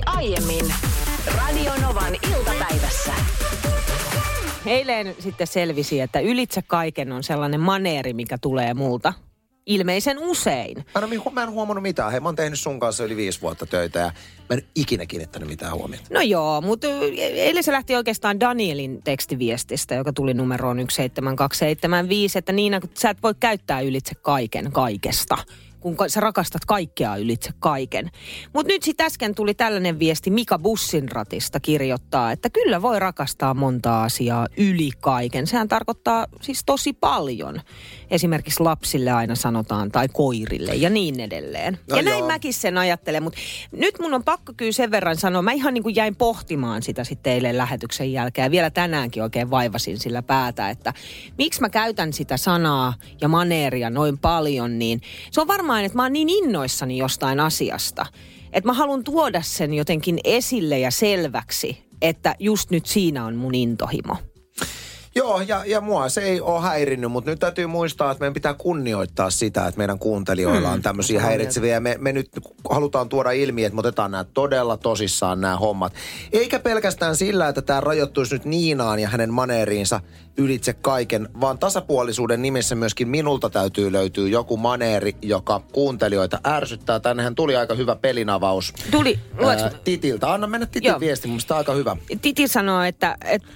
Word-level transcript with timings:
tapahtui 0.00 0.24
aiemmin 0.24 0.74
Radionovan 1.36 2.14
iltapäivässä. 2.14 3.12
Eilen 4.66 5.14
sitten 5.18 5.46
selvisi, 5.46 6.00
että 6.00 6.20
ylitse 6.20 6.62
kaiken 6.62 7.12
on 7.12 7.22
sellainen 7.22 7.60
maneeri, 7.60 8.12
mikä 8.12 8.38
tulee 8.38 8.74
multa. 8.74 9.12
Ilmeisen 9.66 10.18
usein. 10.18 10.76
Mä 10.76 11.06
en, 11.12 11.22
mä 11.32 11.42
en 11.42 11.50
huomannut 11.50 11.82
mitään. 11.82 12.10
Hei, 12.10 12.20
mä 12.20 12.28
oon 12.28 12.36
tehnyt 12.36 12.60
sun 12.60 12.80
kanssa 12.80 13.04
yli 13.04 13.16
viisi 13.16 13.40
vuotta 13.40 13.66
töitä 13.66 13.98
ja 13.98 14.12
mä 14.50 14.56
en 14.56 14.62
ikinä 14.74 15.06
kiinnittänyt 15.06 15.48
mitään 15.48 15.74
huomiota. 15.74 16.04
No 16.10 16.20
joo, 16.20 16.60
mutta 16.60 16.86
eilen 17.18 17.62
se 17.62 17.72
lähti 17.72 17.96
oikeastaan 17.96 18.40
Danielin 18.40 19.02
tekstiviestistä, 19.02 19.94
joka 19.94 20.12
tuli 20.12 20.34
numeroon 20.34 20.76
17275, 20.76 22.38
että 22.38 22.52
Niina, 22.52 22.80
kun 22.80 22.90
sä 22.98 23.10
et 23.10 23.22
voi 23.22 23.34
käyttää 23.40 23.80
ylitse 23.80 24.14
kaiken 24.14 24.72
kaikesta 24.72 25.38
kun 25.82 25.96
sä 26.06 26.20
rakastat 26.20 26.64
kaikkea 26.64 27.16
ylitse 27.16 27.50
kaiken. 27.58 28.10
Mutta 28.52 28.72
nyt 28.72 28.82
sitten 28.82 29.06
äsken 29.06 29.34
tuli 29.34 29.54
tällainen 29.54 29.98
viesti 29.98 30.30
Mika 30.30 30.58
Bussinratista 30.58 31.60
kirjoittaa, 31.60 32.32
että 32.32 32.50
kyllä 32.50 32.82
voi 32.82 32.98
rakastaa 32.98 33.54
monta 33.54 34.02
asiaa 34.02 34.46
yli 34.56 34.90
kaiken. 35.00 35.46
Sehän 35.46 35.68
tarkoittaa 35.68 36.26
siis 36.40 36.62
tosi 36.66 36.92
paljon. 36.92 37.60
Esimerkiksi 38.10 38.62
lapsille 38.62 39.10
aina 39.10 39.34
sanotaan 39.34 39.92
tai 39.92 40.08
koirille 40.08 40.74
ja 40.74 40.90
niin 40.90 41.20
edelleen. 41.20 41.78
No 41.90 41.96
ja 41.96 42.02
näin 42.02 42.18
joo. 42.18 42.28
mäkin 42.28 42.54
sen 42.54 42.78
ajattelen, 42.78 43.22
mutta 43.22 43.38
nyt 43.72 43.98
mun 44.00 44.14
on 44.14 44.24
pakko 44.24 44.52
kyllä 44.56 44.72
sen 44.72 44.90
verran 44.90 45.16
sanoa, 45.16 45.42
mä 45.42 45.52
ihan 45.52 45.74
niin 45.74 45.82
kuin 45.82 45.96
jäin 45.96 46.16
pohtimaan 46.16 46.82
sitä 46.82 47.04
sitten 47.04 47.32
eilen 47.32 47.58
lähetyksen 47.58 48.12
jälkeen 48.12 48.46
ja 48.46 48.50
vielä 48.50 48.70
tänäänkin 48.70 49.22
oikein 49.22 49.50
vaivasin 49.50 49.98
sillä 49.98 50.22
päätä, 50.22 50.70
että 50.70 50.92
miksi 51.38 51.60
mä 51.60 51.68
käytän 51.70 52.12
sitä 52.12 52.36
sanaa 52.36 52.94
ja 53.20 53.28
maneeria 53.28 53.90
noin 53.90 54.18
paljon, 54.18 54.78
niin 54.78 55.00
se 55.30 55.40
on 55.40 55.48
varmaan, 55.48 55.71
että 55.80 55.96
mä 55.96 56.02
oon 56.02 56.12
niin 56.12 56.28
innoissani 56.28 56.98
jostain 56.98 57.40
asiasta, 57.40 58.06
että 58.52 58.68
mä 58.68 58.72
haluan 58.72 59.04
tuoda 59.04 59.42
sen 59.42 59.74
jotenkin 59.74 60.18
esille 60.24 60.78
ja 60.78 60.90
selväksi, 60.90 61.84
että 62.02 62.36
just 62.38 62.70
nyt 62.70 62.86
siinä 62.86 63.24
on 63.24 63.36
mun 63.36 63.54
intohimo. 63.54 64.16
Joo, 65.14 65.40
ja, 65.40 65.64
ja 65.66 65.80
mua 65.80 66.08
se 66.08 66.20
ei 66.20 66.40
ole 66.40 66.60
häirinnyt, 66.60 67.12
mutta 67.12 67.30
nyt 67.30 67.38
täytyy 67.38 67.66
muistaa, 67.66 68.10
että 68.10 68.20
meidän 68.20 68.34
pitää 68.34 68.54
kunnioittaa 68.54 69.30
sitä, 69.30 69.66
että 69.66 69.78
meidän 69.78 69.98
kuuntelijoilla 69.98 70.70
on 70.70 70.82
tämmöisiä 70.82 71.20
häiritseviä. 71.20 71.80
Me, 71.80 71.96
me 72.00 72.12
nyt 72.12 72.30
halutaan 72.70 73.08
tuoda 73.08 73.30
ilmi, 73.30 73.64
että 73.64 73.74
me 73.74 73.80
otetaan 73.80 74.10
nämä 74.10 74.24
todella 74.24 74.76
tosissaan 74.76 75.40
nämä 75.40 75.56
hommat. 75.56 75.92
Eikä 76.32 76.58
pelkästään 76.58 77.16
sillä, 77.16 77.48
että 77.48 77.62
tämä 77.62 77.80
rajoittuisi 77.80 78.34
nyt 78.34 78.44
Niinaan 78.44 78.98
ja 78.98 79.08
hänen 79.08 79.32
maneeriinsa 79.32 80.00
ylitse 80.36 80.72
kaiken, 80.72 81.28
vaan 81.40 81.58
tasapuolisuuden 81.58 82.42
nimessä 82.42 82.74
myöskin 82.74 83.08
minulta 83.08 83.50
täytyy 83.50 83.92
löytyä 83.92 84.28
joku 84.28 84.56
maneeri, 84.56 85.16
joka 85.22 85.60
kuuntelijoita 85.72 86.40
ärsyttää. 86.46 87.00
Tännehän 87.00 87.34
tuli 87.34 87.56
aika 87.56 87.74
hyvä 87.74 87.96
pelinavaus. 87.96 88.72
Tuli, 88.90 89.18
Ää, 89.46 89.70
titiltä. 89.84 90.32
Anna 90.32 90.46
mennä 90.46 90.66
Titin 90.66 90.88
Joo. 90.88 91.00
viesti, 91.00 91.28
mun 91.28 91.40
aika 91.50 91.72
hyvä. 91.72 91.96
Titi 92.22 92.48
sanoo, 92.48 92.82
että, 92.82 93.16
että 93.24 93.48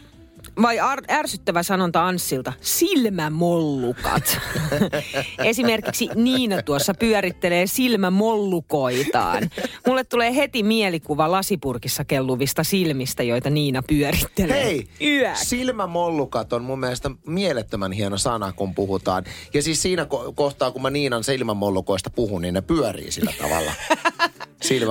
vai 0.63 0.79
ar- 0.81 1.05
ärsyttävä 1.11 1.63
sanonta 1.63 2.07
Anssilta, 2.07 2.53
silmämollukat. 2.61 4.39
Esimerkiksi 5.45 6.09
Niina 6.15 6.63
tuossa 6.63 6.95
pyörittelee 6.95 7.67
silmämollukoitaan. 7.67 9.51
Mulle 9.87 10.05
tulee 10.05 10.37
heti 10.37 10.63
mielikuva 10.63 11.31
lasipurkissa 11.31 12.05
kelluvista 12.05 12.65
silmistä, 12.65 13.23
joita 13.23 13.51
Niina 13.51 13.83
pyörittelee. 13.83 14.65
Hei, 14.65 14.89
Yök. 15.03 15.37
silmämollukat 15.37 16.53
on 16.53 16.65
mun 16.65 16.81
mielestä 16.81 17.11
mielettömän 17.27 17.93
hieno 17.93 18.19
sana, 18.19 18.53
kun 18.53 18.75
puhutaan. 18.75 19.25
Ja 19.55 19.63
siis 19.63 19.83
siinä 19.83 20.03
ko- 20.05 20.33
kohtaa, 20.35 20.71
kun 20.71 20.83
mä 20.83 20.91
Niinan 20.91 21.25
silmämollukoista 21.25 22.11
puhun, 22.11 22.43
niin 22.43 22.55
ne 22.55 22.61
pyörii 22.61 23.11
sillä 23.13 23.33
tavalla. 23.43 23.73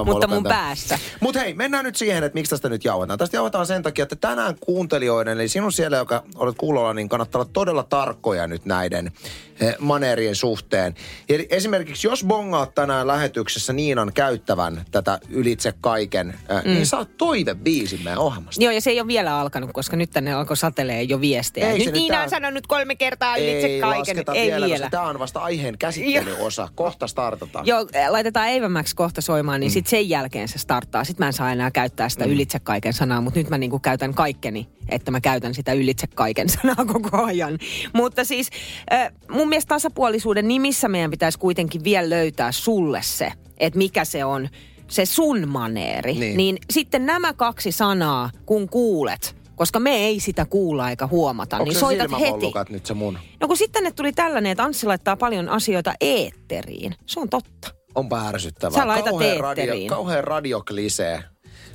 Mutta 0.05 0.27
mun 0.27 0.43
päässä. 0.43 0.99
Mutta 1.19 1.39
hei, 1.39 1.53
mennään 1.53 1.85
nyt 1.85 1.95
siihen, 1.95 2.23
että 2.23 2.33
miksi 2.33 2.49
tästä 2.49 2.69
nyt 2.69 2.85
jauhetaan. 2.85 3.19
Tästä 3.19 3.37
jauhetaan 3.37 3.65
sen 3.65 3.83
takia, 3.83 4.03
että 4.03 4.15
tänään 4.15 4.55
kuuntelijoiden, 4.59 5.39
eli 5.39 5.47
sinun 5.47 5.71
siellä, 5.71 5.97
joka 5.97 6.23
olet 6.35 6.55
kuulolla, 6.57 6.93
niin 6.93 7.09
kannattaa 7.09 7.41
olla 7.41 7.49
todella 7.53 7.83
tarkkoja 7.83 8.47
nyt 8.47 8.65
näiden 8.65 9.11
eh, 9.59 9.75
maneerien 9.79 10.35
suhteen. 10.35 10.95
Eli 11.29 11.47
esimerkiksi 11.49 12.07
jos 12.07 12.23
bongaat 12.25 12.75
tänään 12.75 13.07
lähetyksessä 13.07 13.73
Niinan 13.73 14.11
käyttävän 14.13 14.85
tätä 14.91 15.19
ylitse 15.29 15.73
kaiken, 15.81 16.29
eh, 16.29 16.63
mm. 16.63 16.71
niin 16.71 16.85
saat 16.85 17.17
toivebiisin 17.17 18.03
meidän 18.03 18.19
ohjelmasta. 18.19 18.63
Joo, 18.63 18.71
ja 18.71 18.81
se 18.81 18.89
ei 18.89 18.99
ole 18.99 19.07
vielä 19.07 19.39
alkanut, 19.39 19.69
koska 19.73 19.95
nyt 19.97 20.09
tänne 20.09 20.33
alkoi 20.33 20.57
satelee 20.57 21.03
jo 21.03 21.21
viestejä. 21.21 21.71
Ei 21.71 21.85
nyt 21.85 21.93
Niina 21.93 22.23
on 22.23 22.29
sanonut 22.29 22.67
kolme 22.67 22.95
kertaa 22.95 23.37
ylitse 23.37 23.67
ei 23.67 23.79
kaiken. 23.79 24.23
ei 24.33 24.51
vielä, 24.51 24.65
vielä. 24.65 24.89
tämä 24.89 25.03
on 25.03 25.19
vasta 25.19 25.39
aiheen 25.39 25.77
käsittelyosa. 25.77 26.69
Kohta 26.75 27.07
startataan. 27.07 27.65
Joo, 27.65 27.85
laitetaan 28.09 28.47
Eivämäksi 28.47 28.95
kohta 28.95 29.21
soimaan, 29.21 29.54
niin 29.57 29.71
mm. 29.71 29.73
sitten 29.73 29.89
sen 29.89 30.09
jälkeen 30.09 30.47
se 30.47 30.57
starttaa. 30.57 31.03
Sitten 31.03 31.23
mä 31.23 31.27
en 31.27 31.33
saa 31.33 31.51
enää 31.51 31.71
käyttää 31.71 32.09
sitä 32.09 32.25
mm. 32.25 32.31
ylitse 32.31 32.59
kaiken 32.59 32.93
sanaa, 32.93 33.21
mutta 33.21 33.39
nyt 33.39 33.49
mä 33.49 33.57
niinku 33.57 33.79
käytän 33.79 34.13
kaikkeni, 34.13 34.69
että 34.89 35.11
mä 35.11 35.21
käytän 35.21 35.53
sitä 35.53 35.73
ylitse 35.73 36.07
kaiken 36.07 36.49
sanaa 36.61 36.85
koko 36.85 37.23
ajan. 37.23 37.59
Mutta 37.93 38.23
siis 38.23 38.49
äh, 38.93 39.11
mun 39.29 39.49
mielestä 39.49 39.69
tasapuolisuuden 39.69 40.47
nimissä 40.47 40.87
meidän 40.87 41.11
pitäisi 41.11 41.39
kuitenkin 41.39 41.83
vielä 41.83 42.09
löytää 42.09 42.51
sulle 42.51 43.01
se, 43.03 43.31
että 43.57 43.77
mikä 43.77 44.05
se 44.05 44.25
on 44.25 44.49
se 44.87 45.05
sun 45.05 45.47
maneeri. 45.47 46.13
Niin. 46.13 46.37
niin 46.37 46.57
sitten 46.73 47.05
nämä 47.05 47.33
kaksi 47.33 47.71
sanaa, 47.71 48.29
kun 48.45 48.69
kuulet, 48.69 49.35
koska 49.55 49.79
me 49.79 49.95
ei 49.95 50.19
sitä 50.19 50.45
kuulla 50.45 50.89
eikä 50.89 51.07
huomata, 51.07 51.57
Onko 51.57 51.69
niin 51.69 51.79
soitat 51.79 52.11
heti. 52.19 52.73
nyt 52.73 52.85
se 52.85 52.93
mun? 52.93 53.19
No 53.39 53.47
kun 53.47 53.57
sitten 53.57 53.73
tänne 53.73 53.91
tuli 53.91 54.13
tällainen, 54.13 54.51
että 54.51 54.63
Anssi 54.63 54.85
laittaa 54.85 55.17
paljon 55.17 55.49
asioita 55.49 55.93
eetteriin. 56.01 56.95
Se 57.05 57.19
on 57.19 57.29
totta. 57.29 57.84
Onpa 57.95 58.27
ärsyttävää. 58.27 58.79
Sä 58.79 58.87
laitat 58.87 59.09
kauhean, 59.09 59.39
radio, 59.39 59.73
kauhean 59.89 60.23
radioklisee. 60.23 61.23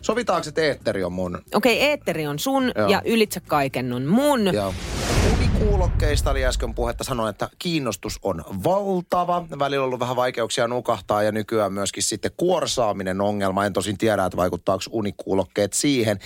Sovitaanko, 0.03 0.49
että 0.49 0.61
eetteri 0.63 1.05
on 1.05 1.13
mun? 1.13 1.39
Okei, 1.55 1.81
eetteri 1.83 2.27
on 2.27 2.39
sun 2.39 2.73
Joo. 2.77 2.89
ja 2.89 3.03
ylitse 3.05 3.41
kaiken 3.41 3.93
on 3.93 4.07
mun. 4.07 4.55
Joo. 4.55 4.75
Unikuulokkeista 5.81 6.31
oli 6.31 6.45
äsken 6.45 6.75
puhetta. 6.75 7.05
Sanoin, 7.05 7.31
että 7.31 7.49
kiinnostus 7.59 8.19
on 8.23 8.45
valtava. 8.65 9.47
Välillä 9.59 9.83
on 9.83 9.87
ollut 9.87 10.01
vähän 10.01 10.17
vaikeuksia 10.17 10.69
nukahtaa 10.69 11.23
ja 11.23 11.33
nykyään 11.33 11.73
myöskin 11.73 12.03
sitten 12.03 12.31
kuorsaaminen 12.37 13.21
ongelma. 13.21 13.67
En 13.67 13.73
tosin 13.73 13.99
tiedä, 13.99 14.25
että 14.25 14.37
vaikuttaako 14.37 14.85
unikuulokkeet 14.91 15.73
siihen. 15.73 16.19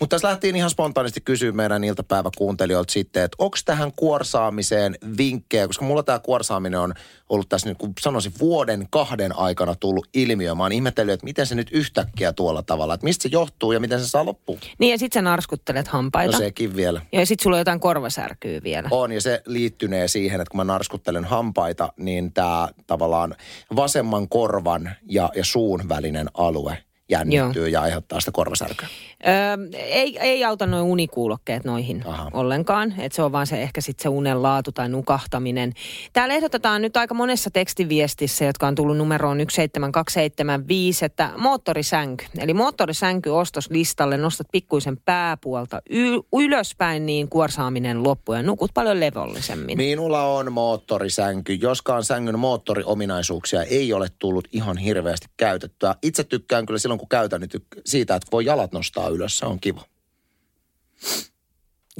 Mutta 0.00 0.14
tässä 0.14 0.28
lähtiin 0.28 0.56
ihan 0.56 0.70
spontaanisti 0.70 1.20
kysyä 1.20 1.52
meidän 1.52 1.84
iltapäiväkuuntelijoilta 1.84 2.92
sitten, 2.92 3.22
että 3.22 3.36
onko 3.38 3.56
tähän 3.64 3.92
kuorsaamiseen 3.96 4.96
vinkkejä, 5.18 5.66
koska 5.66 5.84
mulla 5.84 6.02
tämä 6.02 6.18
kuorsaaminen 6.18 6.80
on 6.80 6.94
ollut 7.28 7.48
tässä 7.48 7.68
nyt, 7.68 7.78
kun 7.78 7.92
sanoisin, 8.00 8.32
vuoden 8.40 8.86
kahden 8.90 9.38
aikana 9.38 9.74
tullut 9.74 10.08
ilmiö. 10.14 10.54
Mä 10.54 10.62
oon 10.62 10.72
ihmetellyt, 10.72 11.14
että 11.14 11.24
miten 11.24 11.46
se 11.46 11.54
nyt 11.54 11.68
yhtäkkiä 11.72 12.32
tuolla 12.32 12.62
tavalla, 12.62 12.94
että 12.94 13.04
mistä 13.04 13.22
se 13.22 13.28
johtuu 13.32 13.72
ja 13.72 13.80
miten 13.80 14.00
se 14.00 14.08
saa 14.08 14.26
loppuun. 14.26 14.58
Niin 14.78 14.90
ja 14.90 14.98
sit 14.98 15.12
sä 15.12 15.22
narskuttelet 15.22 15.88
hampaita. 15.88 16.32
No 16.32 16.38
sekin 16.38 16.76
vielä. 16.76 17.00
Ja 17.12 17.26
sit 17.26 17.40
sulla 17.40 17.56
on 17.56 17.60
jotain 17.60 17.80
korvasärkyä 17.80 18.60
vielä. 18.62 18.88
On, 18.90 19.01
ja 19.10 19.20
se 19.20 19.42
liittynee 19.46 20.08
siihen, 20.08 20.40
että 20.40 20.50
kun 20.50 20.58
mä 20.58 20.64
narskuttelen 20.64 21.24
hampaita, 21.24 21.92
niin 21.96 22.32
tämä 22.32 22.68
tavallaan 22.86 23.34
vasemman 23.76 24.28
korvan 24.28 24.90
ja, 25.08 25.30
ja 25.34 25.44
suun 25.44 25.88
välinen 25.88 26.26
alue 26.34 26.78
jännittyy 27.12 27.68
ja 27.68 27.80
aiheuttaa 27.80 28.20
sitä 28.20 28.32
korvasärkyä. 28.32 28.88
Öö, 29.26 29.32
ei, 29.78 30.18
ei 30.18 30.44
auta 30.44 30.66
noin 30.66 30.84
unikuulokkeet 30.84 31.64
noihin 31.64 32.02
Aha. 32.06 32.30
Ollenkaan. 32.32 32.94
Että 32.98 33.16
se 33.16 33.22
on 33.22 33.32
vaan 33.32 33.46
se 33.46 33.62
ehkä 33.62 33.80
sitten 33.80 34.02
se 34.02 34.08
unen 34.08 34.42
laatu 34.42 34.72
tai 34.72 34.88
nukahtaminen. 34.88 35.72
Täällä 36.12 36.34
ehdotetaan 36.34 36.82
nyt 36.82 36.96
aika 36.96 37.14
monessa 37.14 37.50
tekstiviestissä, 37.50 38.44
jotka 38.44 38.66
on 38.66 38.74
tullut 38.74 38.96
numeroon 38.96 39.38
17275, 39.38 41.04
että 41.04 41.30
moottorisänky. 41.36 42.24
Eli 42.38 42.54
moottorisänky 42.54 43.30
ostoslistalle 43.30 44.16
nostat 44.16 44.46
pikkuisen 44.52 44.96
pääpuolta 45.04 45.82
y- 45.90 46.20
ylöspäin, 46.36 47.06
niin 47.06 47.28
kuorsaaminen 47.28 48.02
loppuu 48.02 48.34
ja 48.34 48.42
nukut 48.42 48.70
paljon 48.74 49.00
levollisemmin. 49.00 49.78
Minulla 49.78 50.22
on 50.22 50.52
moottorisänky, 50.52 51.54
joskaan 51.54 52.04
sängyn 52.04 52.38
moottoriominaisuuksia 52.38 53.62
ei 53.62 53.92
ole 53.92 54.08
tullut 54.18 54.48
ihan 54.52 54.76
hirveästi 54.76 55.26
käytettyä. 55.36 55.94
Itse 56.02 56.24
tykkään 56.24 56.66
kyllä 56.66 56.78
silloin, 56.78 56.98
kun 57.02 57.08
käytän 57.08 57.40
niin 57.40 57.66
siitä, 57.86 58.14
että 58.14 58.28
voi 58.32 58.44
jalat 58.44 58.72
nostaa 58.72 59.08
ylös. 59.08 59.38
Se 59.38 59.46
on 59.46 59.60
kiva. 59.60 59.84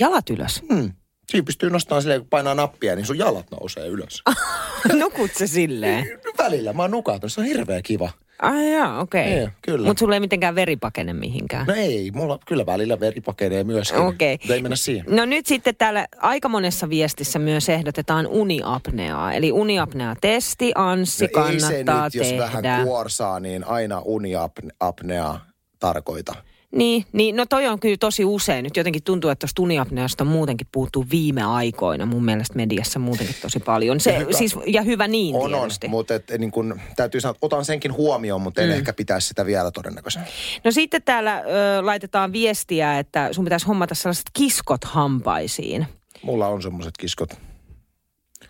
Jalat 0.00 0.30
ylös. 0.30 0.62
Hmm. 0.72 0.92
Siinä 1.30 1.44
pystyy 1.44 1.70
nostamaan 1.70 2.02
silleen, 2.02 2.20
kun 2.20 2.28
painaa 2.28 2.54
nappia, 2.54 2.96
niin 2.96 3.06
sun 3.06 3.18
jalat 3.18 3.50
nousee 3.50 3.86
ylös. 3.86 4.22
Nukut 5.00 5.30
se 5.36 5.46
silleen. 5.46 6.20
Välillä 6.38 6.72
mä 6.72 6.82
oon 6.82 6.90
nukahtanut, 6.90 7.32
se 7.32 7.40
on 7.40 7.46
hirveä 7.46 7.82
kiva. 7.82 8.10
Ai 8.42 8.72
jaa, 8.72 9.00
okei. 9.00 9.22
Ei, 9.24 9.48
kyllä. 9.62 9.86
Mutta 9.86 10.00
sulla 10.00 10.14
ei 10.14 10.20
mitenkään 10.20 10.54
veri 10.54 10.76
pakene 10.76 11.12
mihinkään. 11.12 11.66
No 11.66 11.74
ei, 11.74 12.10
mulla 12.14 12.38
kyllä 12.46 12.66
välillä 12.66 13.00
veri 13.00 13.20
pakenee 13.20 13.64
myöskin. 13.64 13.98
Okei. 14.00 14.38
Ei 14.50 14.62
mennä 14.62 14.76
siihen. 14.76 15.04
No 15.08 15.24
nyt 15.24 15.46
sitten 15.46 15.76
täällä 15.76 16.06
aika 16.16 16.48
monessa 16.48 16.88
viestissä 16.90 17.38
myös 17.38 17.68
ehdotetaan 17.68 18.26
uniapneaa. 18.26 19.32
Eli 19.32 19.52
uniapnea-testi, 19.52 20.72
Anssi, 20.74 21.24
No 21.34 21.46
ei 21.46 21.60
se 21.60 21.66
kannattaa 21.68 22.04
nyt, 22.04 22.14
jos 22.14 22.26
tehdä. 22.26 22.42
vähän 22.42 22.84
kuorsaa, 22.84 23.40
niin 23.40 23.64
aina 23.64 24.02
uniapnea 24.04 25.38
tarkoita. 25.78 26.34
Niin, 26.72 27.04
niin, 27.12 27.36
no 27.36 27.46
toi 27.46 27.66
on 27.66 27.80
kyllä 27.80 27.96
tosi 28.00 28.24
usein. 28.24 28.62
Nyt 28.62 28.76
jotenkin 28.76 29.02
tuntuu, 29.02 29.30
että 29.30 29.40
tuosta 29.40 29.62
uniapneasta 29.62 30.24
muutenkin 30.24 30.66
puuttuu 30.72 31.06
viime 31.10 31.42
aikoina 31.42 32.06
mun 32.06 32.24
mielestä 32.24 32.56
mediassa 32.56 32.98
muutenkin 32.98 33.36
tosi 33.42 33.60
paljon. 33.60 34.00
Se, 34.00 34.18
hyvä. 34.18 34.32
siis, 34.32 34.56
ja 34.66 34.82
hyvä 34.82 35.08
niin 35.08 35.36
On, 35.36 35.54
on, 35.54 35.60
tietysti. 35.60 35.88
mutta 35.88 36.14
et, 36.14 36.24
niin 36.38 36.50
kun, 36.50 36.80
täytyy 36.96 37.20
sanoa, 37.20 37.30
että 37.30 37.46
otan 37.46 37.64
senkin 37.64 37.92
huomioon, 37.92 38.40
mutta 38.40 38.62
en 38.62 38.68
mm. 38.68 38.74
ehkä 38.74 38.92
pitäisi 38.92 39.28
sitä 39.28 39.46
vielä 39.46 39.70
todennäköisenä. 39.70 40.26
No 40.64 40.70
sitten 40.70 41.02
täällä 41.02 41.38
ö, 41.38 41.86
laitetaan 41.86 42.32
viestiä, 42.32 42.98
että 42.98 43.28
sun 43.32 43.44
pitäisi 43.44 43.66
hommata 43.66 43.94
sellaiset 43.94 44.30
kiskot 44.32 44.84
hampaisiin. 44.84 45.86
Mulla 46.22 46.48
on 46.48 46.62
semmoiset 46.62 46.94
kiskot. 46.98 47.51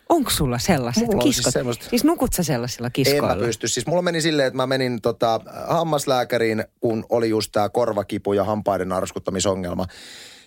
Onko 0.09 0.31
sulla 0.31 0.59
sellaiset 0.59 1.07
Mulla 1.07 1.23
siis 1.23 1.37
kiskot? 1.37 1.53
semmoset. 1.53 1.83
siis 1.91 2.05
nukut 2.05 2.33
sä 2.33 2.43
sellaisilla 2.43 2.87
En 2.87 2.93
kiskoilla? 2.93 3.37
mä 3.37 3.37
pysty. 3.37 3.69
Siis 3.69 3.87
mulla 3.87 4.03
meni 4.03 4.21
silleen, 4.21 4.47
että 4.47 4.57
mä 4.57 4.67
menin 4.67 5.01
tota, 5.03 5.41
hammaslääkäriin, 5.69 6.65
kun 6.81 7.07
oli 7.09 7.29
just 7.29 7.53
tää 7.53 7.69
korvakipu 7.69 8.33
ja 8.33 8.45
hampaiden 8.45 8.93
arskuttamisongelma. 8.93 9.87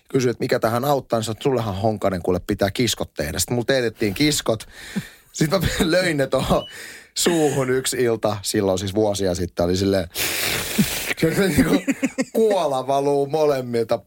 Kysyin, 0.10 0.32
että 0.32 0.44
mikä 0.44 0.60
tähän 0.60 0.86
auttaa, 0.86 1.20
niin 1.20 1.24
sanoin, 1.24 1.36
että 1.38 1.44
sullehan 1.44 1.76
Honkanen 1.76 2.22
kuule 2.22 2.40
pitää 2.48 2.72
kiskot 2.72 3.14
tehdä. 3.14 3.40
Sitten 3.40 3.56
mulla 3.56 3.66
teetettiin 3.66 4.14
kiskot. 4.14 4.66
Sitten 5.34 5.62
mä 5.62 5.68
löin 5.84 6.18
ne 6.18 6.28
tuohon 6.28 6.68
suuhun 7.18 7.70
yksi 7.70 7.98
ilta, 7.98 8.38
silloin 8.42 8.80
siis 8.80 8.96
vuosia 8.96 9.36
sitten, 9.36 9.66
oli 9.66 9.78
silleen, 9.78 10.08
niinku 11.48 11.82
kuola 12.34 12.88
valuu 12.88 13.28
molemmilta, 13.28 14.00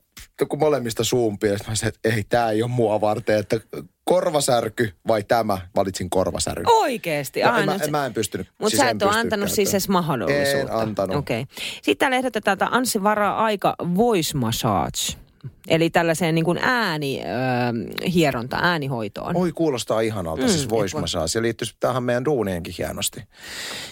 kun 0.46 0.58
molemmista 0.58 1.05
suun. 1.05 1.38
Mä 1.69 1.75
sanoin, 1.75 1.94
että 1.94 2.08
ei, 2.14 2.25
tää 2.29 2.50
ei 2.50 2.62
ole 2.62 2.70
mua 2.70 3.00
varten, 3.00 3.38
että 3.38 3.61
korvasärky 4.05 4.93
vai 5.08 5.23
tämä, 5.23 5.58
valitsin 5.76 6.11
korvasärky. 6.11 6.64
Oikeesti? 6.67 7.40
No, 7.43 7.56
en, 7.58 7.64
mä, 7.64 7.76
no 7.76 7.87
mä 7.90 8.06
en 8.06 8.14
pystynyt. 8.14 8.46
Mutta 8.58 8.70
siis 8.70 8.81
sä 8.81 8.90
et 8.90 9.02
ole 9.02 9.17
antanut 9.17 9.50
siis 9.50 9.70
edes 9.70 9.88
mahdollisuutta. 9.88 10.73
En 10.73 10.81
antanut. 10.81 11.17
Okei. 11.17 11.40
Okay. 11.40 11.55
Sitten 11.75 11.96
täällä 11.96 12.17
ehdotetaan, 12.17 12.52
että 12.52 12.67
Anssi 12.70 13.02
varaa 13.02 13.44
aika 13.44 13.75
voice 13.96 14.37
massage. 14.37 15.28
Eli 15.69 15.91
tällaiseen 15.91 16.35
niin 16.35 16.44
kuin 16.44 16.59
ääni, 16.62 17.20
äh, 17.20 18.12
hieronta, 18.12 18.59
äänihoitoon. 18.62 19.37
Oi, 19.37 19.53
kuulostaa 19.53 20.00
ihanalta, 20.00 20.43
mm, 20.43 20.49
siis 20.49 20.70
voice 20.70 21.00
massage. 21.00 21.29
Se 21.29 21.43
liittyisi 21.43 21.76
tähän 21.81 22.03
meidän 22.03 22.25
duunienkin 22.25 22.75
hienosti. 22.79 23.23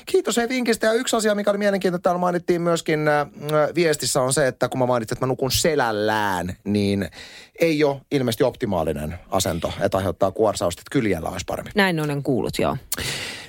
Kiitos 0.06 0.36
hei 0.36 0.48
vinkistä. 0.48 0.86
Ja 0.86 0.92
yksi 0.92 1.16
asia, 1.16 1.34
mikä 1.34 1.50
oli 1.50 1.58
mielenkiintoinen, 1.58 2.02
täällä 2.02 2.18
mainittiin 2.18 2.62
myöskin 2.62 3.08
äh, 3.08 3.26
viestissä 3.74 4.22
on 4.22 4.32
se, 4.32 4.46
että 4.46 4.68
kun 4.68 4.78
mä 4.78 4.86
mainitsin, 4.86 5.14
että 5.14 5.26
mä 5.26 5.28
nukun 5.28 5.50
selällään, 5.50 6.56
niin 6.64 7.08
ei 7.60 7.84
ole 7.84 8.00
ilmeisesti 8.10 8.44
optimaalinen 8.44 9.18
asento, 9.30 9.72
että 9.80 9.96
aiheuttaa 9.96 10.30
kuorsausta, 10.30 10.80
että 10.80 10.90
kyljellä 10.92 11.28
olisi 11.28 11.44
parempi. 11.46 11.70
Näin 11.74 12.00
olen 12.00 12.22
kuullut, 12.22 12.58
joo. 12.58 12.76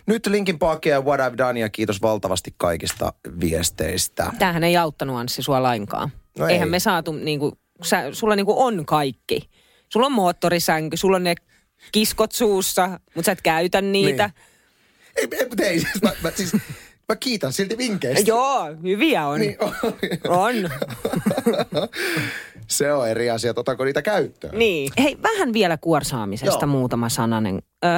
Nyt 0.06 0.28
Linkin 0.28 0.60
Park 0.60 0.86
ja 0.86 1.02
What 1.02 1.20
I've 1.20 1.38
Done 1.38 1.60
ja 1.60 1.70
kiitos 1.70 2.02
valtavasti 2.02 2.54
kaikista 2.58 3.14
viesteistä. 3.40 4.32
Tämähän 4.40 4.64
ei 4.64 4.78
auttanut 4.78 5.18
Anssi 5.18 5.42
sua 5.42 5.64
lainkaan. 5.64 6.12
No 6.40 6.48
Eihän 6.48 6.68
ei. 6.68 6.72
me 6.72 6.80
saatu, 6.80 7.12
niin 7.12 7.40
kuin, 7.40 7.52
sä, 7.84 8.04
sulla 8.12 8.36
niin 8.36 8.46
kuin 8.46 8.58
on 8.58 8.86
kaikki. 8.86 9.50
Sulla 9.90 10.06
on 10.06 10.12
moottorisänky, 10.12 10.98
sulla 10.98 11.16
on 11.16 11.24
ne 11.24 11.36
kiskot 11.92 12.32
suussa, 12.32 13.00
mutta 13.16 13.26
sä 13.26 13.32
et 13.32 13.42
käytä 13.42 13.82
niitä. 13.82 14.30
Ei, 15.16 15.28
ei, 15.32 15.48
mutta 15.50 15.64
ei 15.64 15.80
siis, 15.80 16.02
mä, 16.02 16.12
mä, 16.24 16.32
siis, 16.36 16.54
mä 17.10 17.16
kiitän 17.20 17.54
silti 17.54 17.78
vinkkeistä. 17.78 18.32
Joo, 18.32 18.66
hyviä 18.84 19.28
on. 19.28 19.40
Niin, 19.40 19.58
on. 19.60 19.74
On. 20.28 20.70
Se 22.68 22.94
on 22.94 23.10
eri 23.10 23.30
asia, 23.30 23.54
otanko 23.56 23.86
niitä 23.86 24.02
käyttöön. 24.02 24.58
Niin. 24.58 24.92
Hei, 24.98 25.18
vähän 25.24 25.54
vielä 25.54 25.78
kuorsaamisesta 25.78 26.66
Joo. 26.66 26.72
muutama 26.72 27.10
sananen. 27.10 27.62
Öö, 27.86 27.92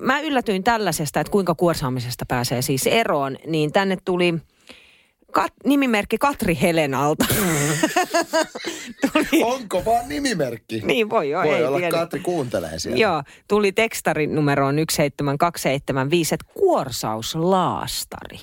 mä 0.00 0.20
yllätyin 0.20 0.64
tällaisesta, 0.64 1.20
että 1.20 1.30
kuinka 1.30 1.54
kuorsaamisesta 1.54 2.24
pääsee 2.28 2.62
siis 2.62 2.86
eroon. 2.86 3.36
Niin 3.46 3.72
tänne 3.72 3.98
tuli 4.04 4.34
kat, 5.32 5.52
nimimerkki 5.64 6.18
Katri 6.18 6.58
Helenalta. 6.62 7.24
tuli, 9.12 9.42
Onko 9.44 9.84
vaan 9.84 10.08
nimimerkki? 10.08 10.80
niin 10.84 11.10
voi 11.10 11.30
joo, 11.30 11.42
Voi 11.44 11.54
ei 11.54 11.64
olla, 11.64 11.78
tiedä. 11.78 11.96
Katri 11.96 12.20
kuuntelee 12.20 12.78
siellä. 12.78 12.98
Joo, 13.00 13.22
tuli 13.48 13.72
tekstarin 13.72 14.34
numeroon 14.34 14.74
17275, 14.90 16.34
että 16.34 16.46
kuorsauslaastari. 16.54 18.38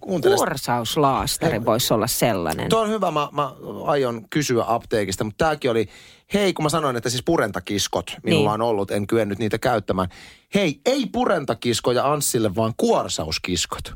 Kuuntele. 0.00 0.36
Kuorsauslaastari 0.36 1.52
Hei. 1.52 1.64
voisi 1.64 1.94
olla 1.94 2.06
sellainen. 2.06 2.68
Tuo 2.68 2.80
on 2.80 2.88
hyvä, 2.88 3.10
mä, 3.10 3.28
mä 3.32 3.52
aion 3.84 4.28
kysyä 4.30 4.64
apteekista, 4.66 5.24
mutta 5.24 5.44
tämäkin 5.44 5.70
oli, 5.70 5.88
hei 6.34 6.52
kun 6.52 6.62
mä 6.64 6.68
sanoin, 6.68 6.96
että 6.96 7.10
siis 7.10 7.22
purentakiskot 7.24 8.16
minulla 8.22 8.50
Niin. 8.50 8.62
on 8.62 8.68
ollut, 8.68 8.90
en 8.90 9.06
kyennyt 9.06 9.38
niitä 9.38 9.58
käyttämään. 9.58 10.08
Hei, 10.54 10.80
ei 10.86 11.06
purentakiskoja 11.06 12.12
Anssille, 12.12 12.54
vaan 12.54 12.72
kuorsauskiskot. 12.76 13.92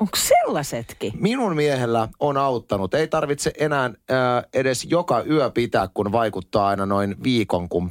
Onko 0.00 0.16
sellaisetkin? 0.16 1.12
Minun 1.20 1.56
miehellä 1.56 2.08
on 2.20 2.36
auttanut. 2.36 2.94
Ei 2.94 3.08
tarvitse 3.08 3.52
enää 3.58 3.84
äh, 3.84 3.94
edes 4.54 4.84
joka 4.84 5.22
yö 5.22 5.50
pitää, 5.50 5.88
kun 5.94 6.12
vaikuttaa 6.12 6.68
aina 6.68 6.86
noin 6.86 7.16
viikon, 7.22 7.68
kun 7.68 7.90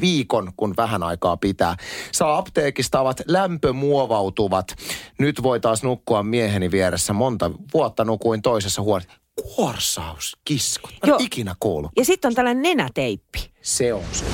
viikon, 0.00 0.52
kun 0.56 0.74
vähän 0.76 1.02
aikaa 1.02 1.36
pitää. 1.36 1.76
Saa 2.12 2.38
apteekista 2.38 3.00
ovat 3.00 3.20
lämpömuovautuvat. 3.26 4.76
Nyt 5.18 5.42
voi 5.42 5.60
taas 5.60 5.82
nukkua 5.82 6.22
mieheni 6.22 6.70
vieressä. 6.70 7.12
Monta 7.12 7.50
vuotta 7.74 8.04
nukuin 8.04 8.42
toisessa 8.42 8.82
huoneessa. 8.82 9.18
Kuorsauskiskot. 9.54 10.90
Mä 10.90 10.98
en 11.02 11.08
Joo. 11.08 11.18
ikinä 11.20 11.54
kuullut. 11.60 11.90
Ja 11.96 12.04
sitten 12.04 12.28
on 12.28 12.34
tällainen 12.34 12.62
nenäteippi. 12.62 13.50
Se 13.62 13.94
on 13.94 14.04
se. 14.12 14.24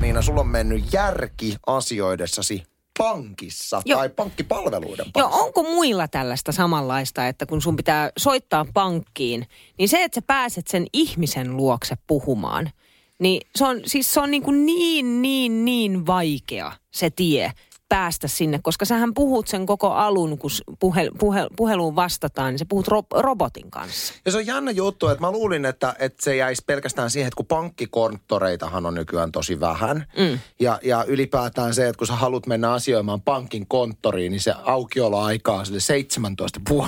Miina, 0.00 0.22
sulla 0.22 0.40
on 0.40 0.48
mennyt 0.48 0.92
järki 0.92 1.56
asioidessasi 1.66 2.62
pankissa 2.98 3.82
Joo. 3.84 3.98
tai 3.98 4.08
pankkipalveluiden 4.08 5.06
Joo, 5.16 5.28
parissa. 5.28 5.44
onko 5.44 5.62
muilla 5.62 6.08
tällaista 6.08 6.52
samanlaista, 6.52 7.28
että 7.28 7.46
kun 7.46 7.62
sun 7.62 7.76
pitää 7.76 8.10
soittaa 8.18 8.66
pankkiin, 8.74 9.46
niin 9.78 9.88
se, 9.88 10.04
että 10.04 10.14
sä 10.14 10.22
pääset 10.26 10.66
sen 10.66 10.86
ihmisen 10.92 11.56
luokse 11.56 11.94
puhumaan, 12.06 12.70
niin 13.18 13.40
se 13.56 13.64
on, 13.64 13.80
siis 13.86 14.14
se 14.14 14.20
on 14.20 14.30
niin, 14.30 14.42
kuin 14.42 14.66
niin, 14.66 15.22
niin, 15.22 15.64
niin 15.64 16.06
vaikea 16.06 16.72
se 16.90 17.10
tie 17.10 17.52
päästä 17.92 18.28
sinne, 18.28 18.60
koska 18.62 18.84
sähän 18.84 19.14
puhut 19.14 19.48
sen 19.48 19.66
koko 19.66 19.90
alun, 19.92 20.38
kun 20.38 20.50
s- 20.50 20.62
puhe, 20.80 21.10
puhe, 21.18 21.46
puheluun 21.56 21.96
vastataan, 21.96 22.50
niin 22.52 22.58
sä 22.58 22.64
puhut 22.68 22.88
ro, 22.88 23.02
robotin 23.14 23.70
kanssa. 23.70 24.14
Ja 24.24 24.32
se 24.32 24.38
on 24.38 24.46
jännä 24.46 24.70
juttu, 24.70 25.08
että 25.08 25.20
mä 25.20 25.30
luulin, 25.30 25.64
että, 25.64 25.94
että 25.98 26.24
se 26.24 26.36
jäisi 26.36 26.62
pelkästään 26.66 27.10
siihen, 27.10 27.28
että 27.28 27.36
kun 27.36 27.46
pankkikonttoreitahan 27.46 28.86
on 28.86 28.94
nykyään 28.94 29.32
tosi 29.32 29.60
vähän. 29.60 30.06
Mm. 30.18 30.38
Ja, 30.60 30.78
ja 30.84 31.04
ylipäätään 31.04 31.74
se, 31.74 31.88
että 31.88 31.98
kun 31.98 32.06
sä 32.06 32.12
haluat 32.16 32.46
mennä 32.46 32.72
asioimaan 32.72 33.20
pankin 33.20 33.66
konttoriin, 33.66 34.32
niin 34.32 34.40
se 34.40 34.54
aukioloaika 34.64 35.52
on 35.52 35.66
sille 35.66 35.78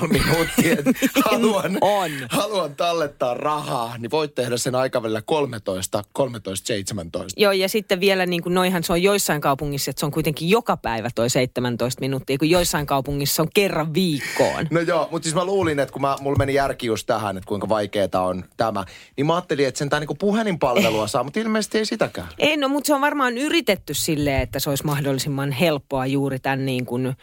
17,5 0.03 0.09
minuuttia. 0.09 0.73
että 0.73 0.93
haluan, 1.31 1.79
On. 1.81 2.11
haluan 2.31 2.77
tallettaa 2.77 3.35
rahaa, 3.35 3.99
niin 3.99 4.11
voit 4.11 4.35
tehdä 4.35 4.56
sen 4.56 4.75
aikavälillä 4.75 5.23
13, 5.23 6.05
13, 6.12 6.67
17. 6.67 7.41
Joo, 7.41 7.53
ja 7.53 7.69
sitten 7.69 8.01
vielä 8.01 8.27
niin 8.27 8.43
kuin 8.43 8.55
noihan 8.55 8.83
se 8.85 8.93
on 8.93 9.03
joissain 9.03 9.41
kaupungissa, 9.41 9.91
että 9.91 10.01
se 10.01 10.06
on 10.06 10.12
kuitenkin 10.12 10.51
joka 10.51 10.77
päivä 10.77 10.94
toi 11.14 11.31
17 11.31 12.00
minuuttia, 12.00 12.38
kun 12.38 12.50
joissain 12.50 12.87
kaupungissa 12.87 13.43
on 13.43 13.49
kerran 13.55 13.94
viikkoon. 13.94 14.67
No 14.70 14.81
joo, 14.81 15.08
mutta 15.11 15.25
siis 15.25 15.35
mä 15.35 15.44
luulin, 15.44 15.79
että 15.79 15.93
kun 15.93 16.02
mä, 16.02 16.17
mulla 16.20 16.37
meni 16.37 16.55
järki 16.55 16.87
just 16.87 17.06
tähän, 17.06 17.37
että 17.37 17.49
kuinka 17.49 17.69
vaikeeta 17.69 18.20
on 18.20 18.44
tämä, 18.56 18.84
niin 19.17 19.27
mä 19.27 19.34
ajattelin, 19.34 19.67
että 19.67 19.79
sentään 19.79 20.01
niinku 20.01 20.15
puhelinpalvelua 20.15 21.06
saa, 21.06 21.24
mutta 21.24 21.41
ilmeisesti 21.41 21.79
ei 21.79 21.86
sitäkään. 21.86 22.29
Ei, 22.39 22.56
no 22.56 22.69
mutta 22.69 22.86
se 22.86 22.94
on 22.94 23.01
varmaan 23.01 23.39
yritetty 23.39 23.94
silleen, 23.94 24.41
että 24.41 24.58
se 24.58 24.70
olisi 24.70 24.86
mahdollisimman 24.86 25.53
helppoa 25.53 26.06
juuri 26.06 26.39
tämän 26.39 26.67
niin 26.67 26.86
kuin, 26.86 27.17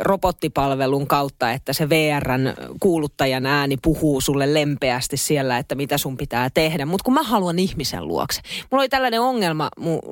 robottipalvelun 0.00 1.06
kautta, 1.06 1.52
että 1.52 1.72
se 1.72 1.88
VRn 1.88 2.54
kuuluttajan 2.80 3.46
ääni 3.46 3.76
puhuu 3.82 4.20
sulle 4.20 4.54
lempeästi 4.54 5.16
siellä, 5.16 5.58
että 5.58 5.74
mitä 5.74 5.98
sun 5.98 6.16
pitää 6.16 6.50
tehdä. 6.54 6.86
Mutta 6.86 7.04
kun 7.04 7.14
mä 7.14 7.22
haluan 7.22 7.58
ihmisen 7.58 8.08
luokse. 8.08 8.40
Mulla 8.70 8.82
oli 8.82 8.88
tällainen 8.88 9.20
ongelma 9.20 9.68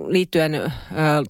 liittyen 0.07 0.73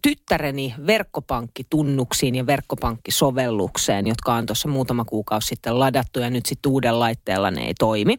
tyttäreni 0.03 0.75
verkkopankkitunnuksiin 0.87 2.35
ja 2.35 2.47
verkkopankkisovellukseen, 2.47 4.07
jotka 4.07 4.35
on 4.35 4.47
tuossa 4.47 4.69
muutama 4.69 5.05
kuukausi 5.05 5.49
sitten 5.49 5.79
ladattu 5.79 6.21
ja 6.21 6.31
nyt 6.31 6.47
sitten 6.47 6.73
uuden 6.73 6.99
laitteella 7.01 7.51
ne 7.51 7.67
ei 7.67 7.75
toimi. 7.79 8.19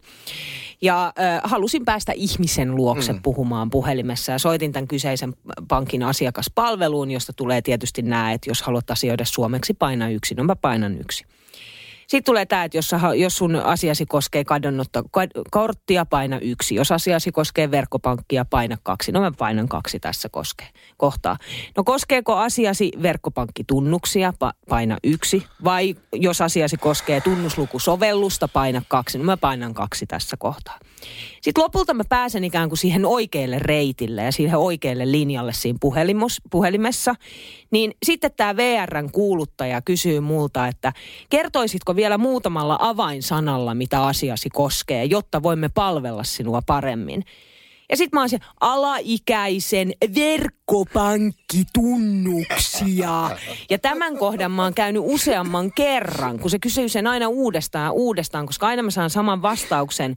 Ja 0.83 1.13
äh, 1.19 1.41
halusin 1.43 1.85
päästä 1.85 2.11
ihmisen 2.11 2.75
luokse 2.75 3.13
mm. 3.13 3.21
puhumaan 3.21 3.69
puhelimessa 3.69 4.31
ja 4.31 4.39
soitin 4.39 4.71
tämän 4.71 4.87
kyseisen 4.87 5.33
pankin 5.67 6.03
asiakaspalveluun, 6.03 7.11
josta 7.11 7.33
tulee 7.33 7.61
tietysti 7.61 8.01
nämä, 8.01 8.31
että 8.31 8.49
jos 8.49 8.61
haluat 8.61 8.91
asioida 8.91 9.25
suomeksi, 9.25 9.73
paina 9.73 10.09
yksi. 10.09 10.35
No 10.35 10.43
mä 10.43 10.55
painan 10.55 10.97
yksi. 10.97 11.25
Sitten 12.13 12.25
tulee 12.31 12.45
tämä, 12.45 12.63
että 12.63 12.77
jos, 12.77 12.91
jos 13.15 13.37
sun 13.37 13.55
asiasi 13.55 14.05
koskee 14.05 14.43
kadonnutta 14.43 15.01
kad- 15.01 15.41
korttia, 15.51 16.05
paina 16.05 16.39
yksi. 16.39 16.75
Jos 16.75 16.91
asiasi 16.91 17.31
koskee 17.31 17.71
verkkopankkia, 17.71 18.45
paina 18.45 18.77
kaksi. 18.83 19.11
No 19.11 19.21
mä 19.21 19.31
painan 19.37 19.67
kaksi 19.69 19.99
tässä 19.99 20.29
koskee, 20.29 20.67
kohtaa. 20.97 21.37
No 21.77 21.83
koskeeko 21.83 22.35
asiasi 22.35 22.91
verkkopankkitunnuksia, 23.01 24.33
pa- 24.45 24.53
paina 24.69 24.97
yksi. 25.03 25.43
Vai 25.63 25.95
jos 26.13 26.41
asiasi 26.41 26.77
koskee 26.77 27.21
tunnuslukusovellusta, 27.21 28.47
paina 28.47 28.81
kaksi. 28.87 29.17
No 29.17 29.23
mä 29.23 29.37
painan 29.37 29.73
kaksi 29.73 30.05
tässä 30.05 30.37
kohtaa. 30.37 30.79
Sitten 31.41 31.63
lopulta 31.63 31.93
mä 31.93 32.03
pääsen 32.09 32.43
ikään 32.43 32.69
kuin 32.69 32.79
siihen 32.79 33.05
oikealle 33.05 33.59
reitille 33.59 34.23
ja 34.23 34.31
siihen 34.31 34.57
oikealle 34.57 35.11
linjalle 35.11 35.53
siinä 35.53 35.79
puhelimessa. 36.51 37.15
Niin 37.71 37.93
sitten 38.05 38.31
tämä 38.37 38.55
VRn 38.55 39.11
kuuluttaja 39.11 39.81
kysyy 39.81 40.19
multa, 40.19 40.67
että 40.67 40.93
kertoisitko 41.29 41.95
vielä 41.95 42.17
muutamalla 42.17 42.77
avainsanalla, 42.81 43.73
mitä 43.73 44.03
asiasi 44.03 44.49
koskee, 44.49 45.05
jotta 45.05 45.43
voimme 45.43 45.69
palvella 45.69 46.23
sinua 46.23 46.61
paremmin. 46.65 47.23
Ja 47.89 47.97
sitten 47.97 48.17
mä 48.17 48.21
oon 48.21 48.29
se 48.29 48.39
alaikäisen 48.61 49.93
verkkopankkitunnuksia. 51.53 53.37
Ja 53.69 53.79
tämän 53.79 54.17
kohdan 54.17 54.51
mä 54.51 54.63
oon 54.63 54.73
käynyt 54.73 55.01
useamman 55.05 55.71
kerran, 55.71 56.39
kun 56.39 56.49
se 56.49 56.59
kysyy 56.59 56.89
sen 56.89 57.07
aina 57.07 57.27
uudestaan 57.27 57.85
ja 57.85 57.91
uudestaan, 57.91 58.45
koska 58.45 58.67
aina 58.67 58.83
mä 58.83 58.91
saan 58.91 59.09
saman 59.09 59.41
vastauksen 59.41 60.15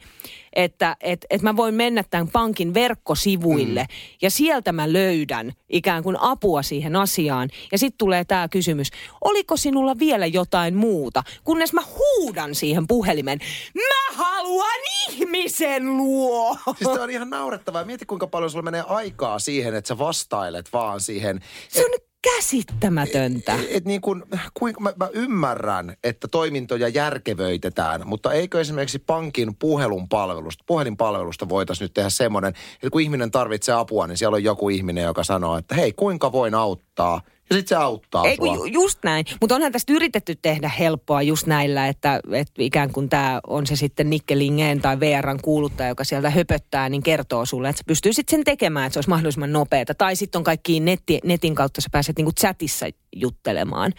että 0.56 0.96
et, 1.00 1.26
et 1.30 1.42
mä 1.42 1.56
voin 1.56 1.74
mennä 1.74 2.04
tämän 2.10 2.28
pankin 2.28 2.74
verkkosivuille 2.74 3.82
mm. 3.82 3.88
ja 4.22 4.30
sieltä 4.30 4.72
mä 4.72 4.92
löydän 4.92 5.52
ikään 5.68 6.02
kuin 6.02 6.16
apua 6.20 6.62
siihen 6.62 6.96
asiaan. 6.96 7.48
Ja 7.72 7.78
sitten 7.78 7.98
tulee 7.98 8.24
tämä 8.24 8.48
kysymys, 8.48 8.90
oliko 9.20 9.56
sinulla 9.56 9.98
vielä 9.98 10.26
jotain 10.26 10.74
muuta, 10.74 11.22
kunnes 11.44 11.72
mä 11.72 11.82
huudan 11.82 12.54
siihen 12.54 12.86
puhelimen, 12.86 13.38
mä 13.74 14.16
haluan 14.16 14.80
ihmisen 15.08 15.96
luo. 15.96 16.56
Siis 16.76 16.88
on 16.88 17.10
ihan 17.10 17.30
naurettavaa. 17.30 17.84
Mieti 17.84 18.06
kuinka 18.06 18.26
paljon 18.26 18.50
sulla 18.50 18.62
menee 18.62 18.84
aikaa 18.86 19.38
siihen, 19.38 19.74
että 19.74 19.88
sä 19.88 19.98
vastailet 19.98 20.72
vaan 20.72 21.00
siihen. 21.00 21.25
Se 21.68 21.84
on 21.84 21.90
käsittämätöntä. 22.34 23.54
Et, 23.54 23.66
et 23.70 23.84
niin 23.84 24.00
kun, 24.00 24.26
kuinka, 24.54 24.80
mä, 24.80 24.92
mä 24.96 25.08
ymmärrän, 25.12 25.96
että 26.04 26.28
toimintoja 26.28 26.88
järkevöitetään, 26.88 28.02
mutta 28.04 28.32
eikö 28.32 28.60
esimerkiksi 28.60 28.98
pankin 28.98 29.56
puhelun 29.56 30.08
palvelusta, 30.08 30.64
puhelinpalvelusta 30.66 31.48
voitaisiin 31.48 31.84
nyt 31.84 31.94
tehdä 31.94 32.10
semmoinen, 32.10 32.48
että 32.74 32.90
kun 32.90 33.00
ihminen 33.00 33.30
tarvitsee 33.30 33.74
apua, 33.74 34.06
niin 34.06 34.16
siellä 34.16 34.34
on 34.34 34.44
joku 34.44 34.68
ihminen, 34.68 35.04
joka 35.04 35.24
sanoo, 35.24 35.58
että 35.58 35.74
hei, 35.74 35.92
kuinka 35.92 36.32
voin 36.32 36.54
auttaa– 36.54 37.20
ja 37.50 37.56
sitten 37.56 37.68
se 37.68 37.82
auttaa 37.84 38.24
Ei, 38.24 38.36
sua. 38.36 38.54
Ju, 38.54 38.64
just 38.64 38.98
näin. 39.04 39.24
Mutta 39.40 39.54
onhan 39.54 39.72
tästä 39.72 39.92
yritetty 39.92 40.34
tehdä 40.42 40.68
helppoa 40.68 41.22
just 41.22 41.46
näillä, 41.46 41.88
että, 41.88 42.20
että 42.32 42.52
ikään 42.58 42.92
kuin 42.92 43.08
tämä 43.08 43.40
on 43.46 43.66
se 43.66 43.76
sitten 43.76 44.10
Nikkelingeen 44.10 44.80
tai 44.80 45.00
VRn 45.00 45.38
kuuluttaja, 45.42 45.88
joka 45.88 46.04
sieltä 46.04 46.30
höpöttää, 46.30 46.88
niin 46.88 47.02
kertoo 47.02 47.46
sulle, 47.46 47.68
että 47.68 47.78
sä 47.78 47.84
pystyy 47.86 48.12
sitten 48.12 48.38
sen 48.38 48.44
tekemään, 48.44 48.86
että 48.86 48.94
se 48.94 48.98
olisi 48.98 49.10
mahdollisimman 49.10 49.52
nopeata. 49.52 49.94
Tai 49.94 50.16
sitten 50.16 50.38
on 50.38 50.44
kaikki 50.44 50.80
netti, 50.80 51.20
netin 51.24 51.54
kautta 51.54 51.80
sä 51.80 51.88
pääset 51.92 52.16
niinku 52.16 52.32
chatissa 52.32 52.86
juttelemaan. 53.16 53.92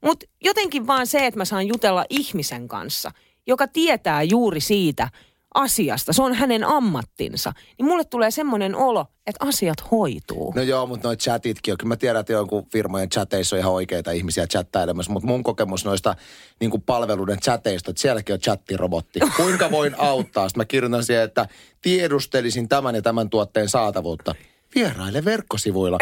Mutta 0.00 0.26
jotenkin 0.44 0.86
vaan 0.86 1.06
se, 1.06 1.26
että 1.26 1.38
mä 1.38 1.44
saan 1.44 1.66
jutella 1.66 2.04
ihmisen 2.10 2.68
kanssa, 2.68 3.10
joka 3.46 3.66
tietää 3.66 4.22
juuri 4.22 4.60
siitä– 4.60 5.08
asiasta, 5.54 6.12
se 6.12 6.22
on 6.22 6.34
hänen 6.34 6.64
ammattinsa, 6.64 7.52
niin 7.78 7.86
mulle 7.86 8.04
tulee 8.04 8.30
semmoinen 8.30 8.76
olo, 8.76 9.06
että 9.26 9.46
asiat 9.46 9.90
hoituu. 9.90 10.52
No 10.56 10.62
joo, 10.62 10.86
mutta 10.86 11.08
noit 11.08 11.20
chatitkin 11.20 11.72
on. 11.72 11.78
Kyllä 11.78 11.88
mä 11.88 11.96
tiedän, 11.96 12.20
että 12.20 12.32
jonkun 12.32 12.66
firmojen 12.72 13.08
chateissa 13.08 13.56
on 13.56 13.60
ihan 13.60 13.72
oikeita 13.72 14.10
ihmisiä 14.10 14.46
chattailemassa, 14.46 15.12
mutta 15.12 15.26
mun 15.26 15.42
kokemus 15.42 15.84
noista 15.84 16.14
niin 16.60 16.70
kuin 16.70 16.82
palveluiden 16.82 17.40
chateista, 17.40 17.90
että 17.90 18.02
sielläkin 18.02 18.32
on 18.32 18.40
chattirobotti. 18.40 19.20
Kuinka 19.36 19.70
voin 19.70 19.94
auttaa? 19.98 20.48
Sitten 20.48 20.60
mä 20.60 20.64
kirjoitan 20.64 21.04
siihen, 21.04 21.24
että 21.24 21.48
tiedustelisin 21.82 22.68
tämän 22.68 22.94
ja 22.94 23.02
tämän 23.02 23.30
tuotteen 23.30 23.68
saatavuutta 23.68 24.34
vieraille 24.74 25.24
verkkosivuilla. 25.24 25.98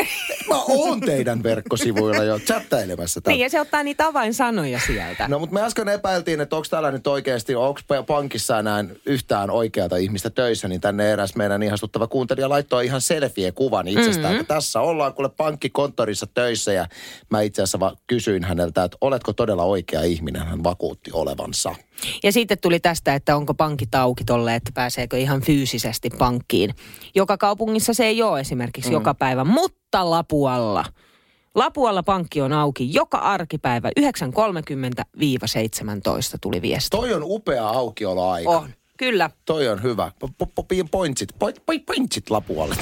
Mä 0.48 0.62
oon 0.62 1.00
teidän 1.00 1.42
verkkosivuilla 1.42 2.24
jo 2.24 2.38
chattailemassa. 2.38 3.20
Tämän. 3.20 3.34
Niin, 3.34 3.42
ja 3.42 3.50
se 3.50 3.60
ottaa 3.60 3.82
niitä 3.82 4.06
avainsanoja 4.06 4.80
sieltä. 4.86 5.28
No, 5.28 5.38
mutta 5.38 5.54
me 5.54 5.62
äsken 5.62 5.88
epäiltiin, 5.88 6.40
että 6.40 6.56
onko 6.56 6.66
täällä 6.70 6.90
nyt 6.90 7.06
oikeasti, 7.06 7.54
onko 7.54 7.80
pankissa 8.06 8.58
enää 8.58 8.84
yhtään 9.06 9.50
oikeata 9.50 9.96
ihmistä 9.96 10.30
töissä, 10.30 10.68
niin 10.68 10.80
tänne 10.80 11.12
eräs 11.12 11.36
meidän 11.36 11.62
ihastuttava 11.62 12.06
kuuntelija 12.06 12.48
laittoi 12.48 12.86
ihan 12.86 13.00
selfie-kuvan 13.00 13.88
itsestään, 13.88 14.24
mm-hmm. 14.24 14.40
että 14.40 14.54
tässä 14.54 14.80
ollaan 14.80 15.14
kuule 15.14 15.28
pankkikonttorissa 15.28 16.26
töissä, 16.34 16.72
ja 16.72 16.86
mä 17.30 17.40
itse 17.40 17.62
asiassa 17.62 17.96
kysyin 18.06 18.44
häneltä, 18.44 18.84
että 18.84 18.98
oletko 19.00 19.32
todella 19.32 19.64
oikea 19.64 20.02
ihminen, 20.02 20.46
hän 20.46 20.64
vakuutti 20.64 21.10
olevansa. 21.12 21.74
Ja 22.22 22.32
sitten 22.32 22.58
tuli 22.58 22.80
tästä, 22.80 23.14
että 23.14 23.36
onko 23.36 23.54
pankit 23.54 23.94
auki 23.94 24.24
tolle, 24.24 24.54
että 24.54 24.70
pääseekö 24.74 25.18
ihan 25.18 25.40
fyysisesti 25.40 26.10
pankkiin. 26.18 26.74
Joka 27.14 27.36
kaupungissa 27.36 27.94
se 27.94 28.06
ei 28.06 28.22
ole 28.22 28.40
esimerkiksi 28.40 28.90
mm. 28.90 28.94
joka 28.94 29.14
päivä, 29.14 29.44
mutta 29.44 30.10
Lapualla. 30.10 30.84
Lapualla 31.54 32.02
pankki 32.02 32.40
on 32.40 32.52
auki 32.52 32.94
joka 32.94 33.18
arkipäivä 33.18 33.90
9.30-17 34.00 34.02
tuli 36.40 36.62
viesti. 36.62 36.90
Toi 36.90 37.14
on 37.14 37.22
upea 37.24 37.68
aukioloaika. 37.68 38.50
On, 38.50 38.70
kyllä. 38.96 39.30
Toi 39.44 39.68
on 39.68 39.82
hyvä. 39.82 40.12
Pointsit, 40.90 41.28
pointsit 41.86 42.30
Lapualle. 42.30 42.76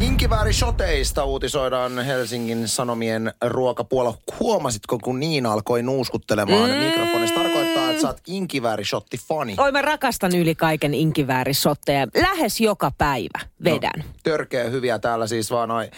Inkivääri 0.00 0.52
shoteista 0.52 1.24
uutisoidaan 1.24 1.98
Helsingin 1.98 2.68
Sanomien 2.68 3.32
ruokapuolella. 3.44 4.18
Huomasitko, 4.40 4.98
kun 4.98 5.20
niin 5.20 5.46
alkoi 5.46 5.82
nuuskuttelemaan 5.82 6.70
mm. 6.70 6.76
mikrofonista? 6.76 7.40
Tarkoittaa, 7.40 7.90
että 7.90 8.02
sä 8.02 8.08
oot 8.08 8.20
inkiväärishotti-fani. 8.26 9.54
Oi, 9.58 9.72
mä 9.72 9.82
rakastan 9.82 10.36
yli 10.36 10.54
kaiken 10.54 10.94
inkiväärisotteja. 10.94 12.06
Lähes 12.20 12.60
joka 12.60 12.92
päivä 12.98 13.40
vedän. 13.64 13.92
No, 13.96 14.04
törkeä 14.22 14.64
hyviä. 14.64 14.98
Täällä 14.98 15.26
siis 15.26 15.50
vaan 15.50 15.68
noi 15.68 15.90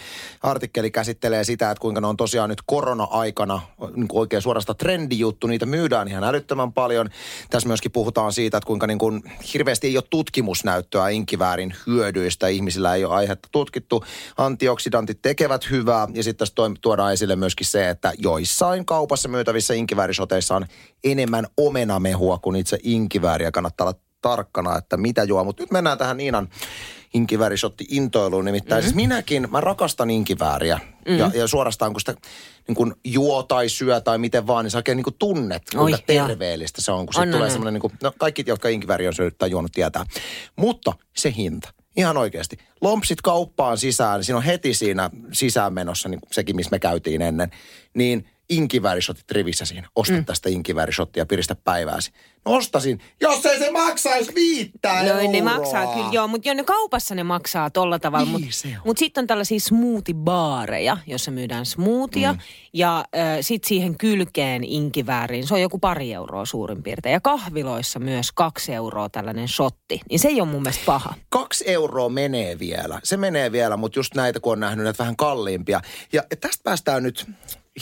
artikkeli 0.43 0.91
käsittelee 0.91 1.43
sitä, 1.43 1.71
että 1.71 1.81
kuinka 1.81 2.01
ne 2.01 2.07
on 2.07 2.17
tosiaan 2.17 2.49
nyt 2.49 2.61
korona-aikana 2.65 3.61
niin 3.95 4.07
kuin 4.07 4.19
oikein 4.19 4.41
suorasta 4.41 4.73
trendijuttu. 4.73 5.47
Niitä 5.47 5.65
myydään 5.65 6.07
ihan 6.07 6.23
älyttömän 6.23 6.73
paljon. 6.73 7.09
Tässä 7.49 7.67
myöskin 7.67 7.91
puhutaan 7.91 8.33
siitä, 8.33 8.57
että 8.57 8.67
kuinka 8.67 8.87
niin 8.87 8.99
kuin 8.99 9.23
hirveästi 9.53 9.87
ei 9.87 9.97
ole 9.97 10.03
tutkimusnäyttöä 10.09 11.09
inkiväärin 11.09 11.73
hyödyistä. 11.87 12.47
Ihmisillä 12.47 12.95
ei 12.95 13.05
ole 13.05 13.15
aihetta 13.15 13.49
tutkittu 13.51 13.90
todettu, 13.91 14.11
antioksidantit 14.37 15.21
tekevät 15.21 15.69
hyvää. 15.69 16.07
Ja 16.13 16.23
sitten 16.23 16.37
tässä 16.47 16.55
tuodaan 16.81 17.13
esille 17.13 17.35
myöskin 17.35 17.67
se, 17.67 17.89
että 17.89 18.13
joissain 18.17 18.85
kaupassa 18.85 19.29
myytävissä 19.29 19.73
inkiväärisoteissa 19.73 20.55
on 20.55 20.65
enemmän 21.03 21.47
omenamehua 21.57 22.37
kuin 22.37 22.55
itse 22.55 22.77
inkivääriä. 22.83 23.51
Kannattaa 23.51 23.87
olla 23.87 23.99
tarkkana, 24.21 24.77
että 24.77 24.97
mitä 24.97 25.23
juo. 25.23 25.43
Mutta 25.43 25.63
nyt 25.63 25.71
mennään 25.71 25.97
tähän 25.97 26.17
Niinan 26.17 26.49
inkiväärisotti 27.13 27.85
intoiluun. 27.89 28.45
Nimittäin 28.45 28.79
mm-hmm. 28.79 28.85
siis 28.85 28.95
minäkin, 28.95 29.47
mä 29.51 29.61
rakastan 29.61 30.09
inkivääriä. 30.09 30.75
Mm-hmm. 30.75 31.19
Ja, 31.19 31.31
ja 31.33 31.47
suorastaan 31.47 31.93
kun 31.93 32.01
sitä 32.01 32.15
niin 32.67 32.75
kun 32.75 32.95
juo 33.03 33.43
tai 33.43 33.69
syö 33.69 34.01
tai 34.01 34.17
miten 34.17 34.47
vaan, 34.47 34.65
niin 34.65 34.71
sä 34.71 34.77
oikein 34.77 34.95
niin 34.95 35.15
tunnet, 35.19 35.63
kuinka 35.75 35.97
Oi, 35.97 36.03
terveellistä 36.07 36.81
se 36.81 36.91
on. 36.91 37.05
Kun 37.05 37.21
on, 37.21 37.31
tulee 37.31 37.49
semmoinen, 37.49 37.73
niin 37.73 37.81
kuin, 37.81 37.93
no 38.03 38.13
kaikki, 38.17 38.43
jotka 38.47 38.69
inkivääriä 38.69 39.09
on 39.09 39.13
syönyt 39.13 39.37
tai 39.37 39.51
juonut, 39.51 39.71
tietää. 39.71 40.05
Mutta 40.55 40.93
se 41.17 41.33
hinta. 41.37 41.73
Ihan 41.97 42.17
oikeasti. 42.17 42.57
Lompsit 42.81 43.21
kauppaan 43.21 43.77
sisään, 43.77 44.23
siinä 44.23 44.37
on 44.37 44.43
heti 44.43 44.73
siinä 44.73 45.09
sisäänmenossa, 45.31 46.09
niin 46.09 46.19
sekin, 46.31 46.55
missä 46.55 46.71
me 46.71 46.79
käytiin 46.79 47.21
ennen, 47.21 47.51
niin 47.93 48.29
inkiväärishotit 48.49 49.31
rivissä 49.31 49.65
siinä. 49.65 49.89
Osta 49.95 50.13
mm. 50.13 50.25
tästä 50.25 50.49
inkiväärisottia 50.49 51.21
ja 51.21 51.25
piristä 51.25 51.55
päivääsi. 51.55 52.11
No 52.45 52.51
ostasin, 52.55 52.99
jos 53.21 53.45
ei 53.45 53.59
se 53.59 53.71
maksaisi 53.71 54.35
viittää 54.35 55.03
No 55.03 55.09
euroa. 55.09 55.31
ne 55.31 55.41
maksaa 55.41 55.93
kyllä, 55.93 56.09
joo, 56.11 56.27
mutta 56.27 56.47
jo 56.47 56.53
ne 56.53 56.63
kaupassa 56.63 57.15
ne 57.15 57.23
maksaa 57.23 57.69
tolla 57.69 57.99
tavalla. 57.99 58.25
Niin 58.25 58.41
mutta 58.41 58.81
mut 58.85 58.97
sitten 58.97 59.21
on 59.21 59.27
tällaisia 59.27 59.59
smoothie-baareja, 59.59 60.97
jossa 61.07 61.31
myydään 61.31 61.65
smoothia. 61.65 62.33
Mm. 62.33 62.39
Ja 62.73 62.97
äh, 62.99 63.37
sitten 63.41 63.67
siihen 63.67 63.97
kylkeen 63.97 64.63
inkivääriin, 64.63 65.47
se 65.47 65.53
on 65.53 65.61
joku 65.61 65.79
pari 65.79 66.13
euroa 66.13 66.45
suurin 66.45 66.83
piirtein. 66.83 67.13
Ja 67.13 67.21
kahviloissa 67.21 67.99
myös 67.99 68.31
kaksi 68.31 68.73
euroa 68.73 69.09
tällainen 69.09 69.47
shotti. 69.47 70.01
Niin 70.09 70.19
se 70.19 70.27
ei 70.27 70.41
ole 70.41 70.49
mun 70.49 70.61
mielestä 70.61 70.83
paha. 70.85 71.13
Kaksi 71.29 71.63
euroa 71.67 72.09
menee 72.09 72.59
vielä. 72.59 72.99
Se 73.03 73.17
menee 73.17 73.51
vielä, 73.51 73.77
mutta 73.77 73.99
just 73.99 74.15
näitä 74.15 74.39
kun 74.39 74.53
on 74.53 74.59
nähnyt 74.59 74.83
näitä 74.83 74.99
vähän 75.03 75.15
kalliimpia. 75.15 75.81
Ja 76.13 76.23
tästä 76.41 76.63
päästään 76.63 77.03
nyt 77.03 77.25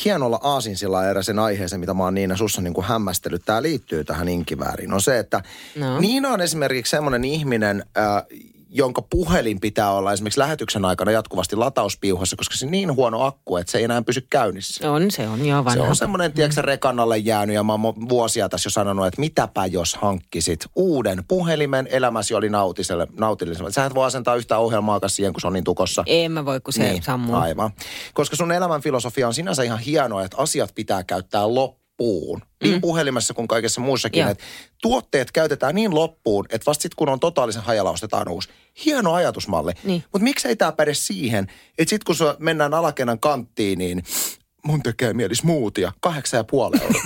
hienolla 0.06 0.40
aasinsilla 0.44 1.06
eräsen 1.06 1.40
aiheeseen, 1.40 1.80
mitä 1.80 1.94
mä 1.94 2.04
oon 2.04 2.16
Niina 2.16 2.36
sussa 2.38 2.62
niin 2.62 2.74
kuin 2.74 2.86
hämmästellyt. 2.86 3.42
Tämä 3.46 3.62
liittyy 3.62 4.04
tähän 4.04 4.30
inkivääriin. 4.30 4.94
On 4.94 5.02
se, 5.02 5.20
että 5.20 5.44
no. 5.76 6.00
Niina 6.00 6.30
on 6.30 6.42
esimerkiksi 6.42 6.92
semmoinen 6.92 7.26
ihminen, 7.26 7.86
äh, 7.98 8.26
jonka 8.70 9.02
puhelin 9.02 9.60
pitää 9.60 9.92
olla 9.92 10.14
esimerkiksi 10.14 10.40
lähetyksen 10.40 10.86
aikana 10.86 11.12
jatkuvasti 11.12 11.56
latauspiuhassa, 11.56 12.36
koska 12.36 12.56
se 12.58 12.66
on 12.66 12.72
niin 12.72 12.96
huono 12.96 13.26
akku, 13.26 13.58
että 13.58 13.72
se 13.72 13.78
ei 13.78 13.84
enää 13.84 14.02
pysy 14.02 14.28
käynnissä. 14.30 14.92
On, 14.92 15.12
se 15.12 15.28
on 15.28 15.46
jo 15.46 15.66
vanha. 15.66 15.84
Se 15.84 15.90
on 15.90 15.96
semmoinen, 15.96 16.34
tiedätkö, 16.34 16.62
rekannalle 16.62 17.18
jäänyt 17.18 17.56
ja 17.56 17.64
mä 17.64 17.74
oon 17.74 18.10
vuosia 18.10 18.50
tässä 18.50 18.68
jo 18.68 18.72
sanonut, 18.72 19.08
että 19.08 19.22
mitäpä 19.22 19.66
jos 19.66 19.96
hankkisit 19.96 20.66
uuden 20.76 21.24
puhelimen, 21.28 21.88
elämäsi 21.92 22.34
oli 22.34 22.50
nautiselle, 22.50 23.08
nautillisella. 23.20 23.72
Sä 23.72 23.86
et 23.86 23.96
voi 23.96 24.06
asentaa 24.06 24.36
yhtä 24.36 24.58
ohjelmaa 24.58 25.00
siihen, 25.08 25.34
kun 25.34 25.42
se 25.42 25.48
on 25.48 25.54
niin 25.54 25.64
tukossa. 25.64 26.04
Ei 26.06 26.30
mä 26.30 26.46
voi, 26.46 26.62
kun 26.62 26.74
se 26.74 26.84
niin, 26.84 27.04
sammuu. 27.04 27.36
Aivan. 27.36 27.72
Koska 28.14 28.36
sun 28.36 28.52
elämän 28.52 28.82
filosofia 28.82 29.28
on 29.28 29.34
sinänsä 29.34 29.64
ihan 29.64 29.80
hienoa, 29.80 30.24
että 30.24 30.38
asiat 30.38 30.72
pitää 30.76 31.04
käyttää 31.04 31.56
loppuun 31.56 31.79
loppuun. 32.00 32.42
Niin 32.64 32.76
mm. 32.76 32.82
puhelimessa 32.82 33.34
kuin 33.34 33.48
kaikessa 33.48 33.82
muussakin. 33.82 34.28
Että 34.28 34.44
tuotteet 34.82 35.32
käytetään 35.32 35.76
niin 35.76 35.96
loppuun, 35.96 36.46
että 36.50 36.66
vasta 36.66 36.82
sitten 36.82 36.96
kun 36.96 37.10
on 37.10 37.20
totaalisen 37.20 37.64
hajalla 37.64 37.92
ostetaan 37.92 38.30
uusi. 38.30 38.50
Hieno 38.86 39.14
ajatusmalli. 39.14 39.72
Niin. 39.84 40.04
Mutta 40.12 40.24
miksei 40.24 40.56
tämä 40.56 40.72
päde 40.72 40.94
siihen, 40.94 41.48
että 41.78 41.90
sitten 41.90 42.16
kun 42.18 42.36
mennään 42.40 42.74
alakenan 42.74 43.20
kanttiin, 43.20 43.80
niin 43.80 44.04
mun 44.64 44.84
tekee 44.84 45.14
mieli 45.14 45.36
smoothia, 45.36 45.92
kahdeksan 46.00 46.38
ja 46.38 46.44
puoli 46.44 46.78
euroa. 46.82 47.02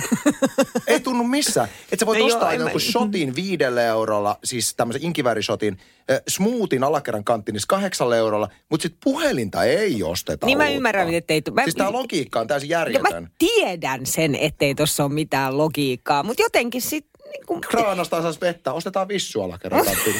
Ei 0.86 1.00
tunnu 1.00 1.24
missään. 1.24 1.68
Että 1.92 1.96
sä 2.02 2.06
voit 2.06 2.18
No 2.18 2.24
ostaa 2.26 2.48
mä- 2.48 2.54
jonkun 2.54 2.80
shotin 2.80 3.34
viidelle 3.34 3.86
eurolla, 3.86 4.38
siis 4.44 4.74
tämmöisen 4.74 5.02
inkiväärishotin, 5.04 5.78
äh, 6.10 6.20
smoothin 6.28 6.84
alakerran 6.84 7.24
kanttinis 7.24 7.66
kahdeksalla 7.66 8.16
eurolla, 8.16 8.48
mutta 8.70 8.82
sit 8.82 8.94
puhelinta 9.04 9.64
ei 9.64 10.02
osteta 10.02 10.46
Niin 10.46 10.58
mä 10.58 10.64
uutta. 10.64 10.76
ymmärrän, 10.76 11.14
että 11.14 11.34
ei... 11.34 11.42
Mä, 11.52 11.62
Siis 11.62 11.74
tää 11.74 11.92
logiikka 11.92 12.40
on 12.40 12.46
täysin 12.46 12.68
ja 12.70 12.78
järjetön. 12.78 13.22
mä 13.22 13.28
tiedän 13.38 14.06
sen, 14.06 14.34
ettei 14.34 14.74
tuossa 14.74 15.04
ole 15.04 15.12
mitään 15.12 15.58
logiikkaa, 15.58 16.22
mutta 16.22 16.42
jotenkin 16.42 16.82
sit... 16.82 17.06
Niin 17.34 17.46
kun, 17.46 17.60
Kraanasta 17.60 18.22
saisi 18.22 18.40
vettä, 18.40 18.72
ostetaan 18.72 19.08
vissu 19.08 19.42
alakerran 19.42 19.84
kanttiin. 19.86 20.16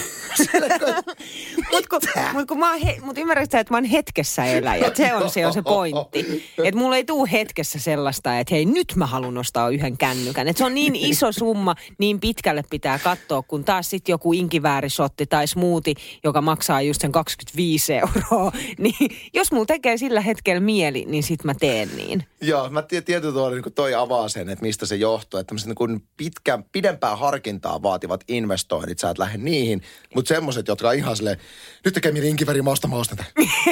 Mut 1.73 1.87
kun, 1.87 2.01
mut 2.33 2.49
kun 2.49 2.59
mä 2.59 2.71
oon 2.71 2.81
he, 2.81 2.97
mut 3.03 3.19
ymmärrät 3.19 3.51
sä, 3.51 3.61
että 3.61 3.73
mä 3.73 3.77
oon 3.77 3.85
hetkessä 3.85 4.45
eläjä. 4.45 4.91
Se 4.95 5.15
on 5.15 5.31
se, 5.31 5.47
on 5.47 5.53
se 5.53 5.63
pointti. 5.63 6.45
Että 6.65 6.81
mulla 6.81 6.97
ei 6.97 7.05
tuu 7.05 7.29
hetkessä 7.33 7.79
sellaista, 7.79 8.39
että 8.39 8.55
hei 8.55 8.65
nyt 8.65 8.93
mä 8.97 9.07
haluan 9.07 9.39
ostaa 9.39 9.69
yhden 9.69 9.99
kännykän. 9.99 10.49
Että 10.49 10.59
se 10.59 10.65
on 10.65 10.75
niin 10.75 10.97
iso 10.97 11.33
summa, 11.33 11.75
niin 11.99 12.21
pitkälle 12.21 12.65
pitää 12.71 12.99
katsoa, 12.99 13.43
kun 13.43 13.65
taas 13.65 13.91
sitten 13.91 14.13
joku 14.13 14.33
inkiväärisotti 14.33 15.27
tai 15.27 15.47
smoothie, 15.47 15.95
joka 16.25 16.41
maksaa 16.41 16.83
just 16.83 17.01
sen 17.01 17.13
25 17.13 17.93
euroa. 17.95 18.53
Niin 18.79 18.95
jos 19.35 19.53
mulla 19.53 19.67
tekee 19.67 19.97
sillä 19.97 20.21
hetkellä 20.21 20.61
mieli, 20.61 21.05
niin 21.05 21.23
sit 21.23 21.45
mä 21.45 21.55
teen 21.55 21.89
niin. 21.97 22.25
Joo, 22.41 22.71
mä 22.71 22.83
tiedän 22.83 23.05
tietyllä 23.05 23.35
tavalla 23.35 23.57
niin 23.57 23.73
toi 23.75 23.95
avaa 23.95 24.29
sen, 24.29 24.49
että 24.49 24.63
mistä 24.63 24.87
se 24.87 24.97
johtuu. 24.97 25.41
Että 25.41 25.49
tämmöiset 25.49 25.69
niin 25.89 26.09
pitkä, 26.17 26.59
pidempää 27.05 27.17
harkintaa 27.17 27.83
vaativat 27.83 28.25
investoinnit, 28.29 28.99
sä 28.99 29.11
et 29.11 29.19
lähde 29.19 29.39
niihin. 29.39 29.83
Mutta 30.15 30.29
semmoiset, 30.29 30.69
jotka 30.69 30.89
on 30.89 30.95
ihan 30.95 31.17
silleen, 31.17 31.39
nyt 31.85 31.95
tekee 31.95 32.13
mieli 32.13 32.29
inkiväri, 32.29 32.63
mä 32.63 32.71
ostan, 32.71 32.91
mä 32.91 32.97
ostan. 32.97 33.19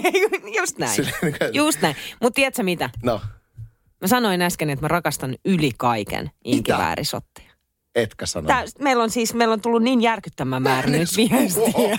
Just 0.58 0.78
näin. 0.78 0.92
Silleen 0.92 1.14
niin 1.22 1.36
Just 1.52 1.80
näin. 1.80 1.96
Mutta 2.22 2.34
tiedätkö 2.34 2.62
mitä? 2.62 2.90
No, 3.02 3.20
Mä 4.00 4.08
sanoin 4.08 4.42
äsken, 4.42 4.70
että 4.70 4.84
mä 4.84 4.88
rakastan 4.88 5.36
yli 5.44 5.70
kaiken 5.76 6.30
inkiväärisotteja. 6.44 7.50
etkä 7.94 8.26
sano. 8.26 8.46
Tää, 8.46 8.64
meillä 8.78 9.02
on 9.02 9.10
siis, 9.10 9.34
meillä 9.34 9.52
on 9.52 9.60
tullut 9.60 9.82
niin 9.82 10.02
järkyttämän 10.02 10.62
määrä 10.62 10.90
nyt 10.90 11.08
viestiä. 11.16 11.98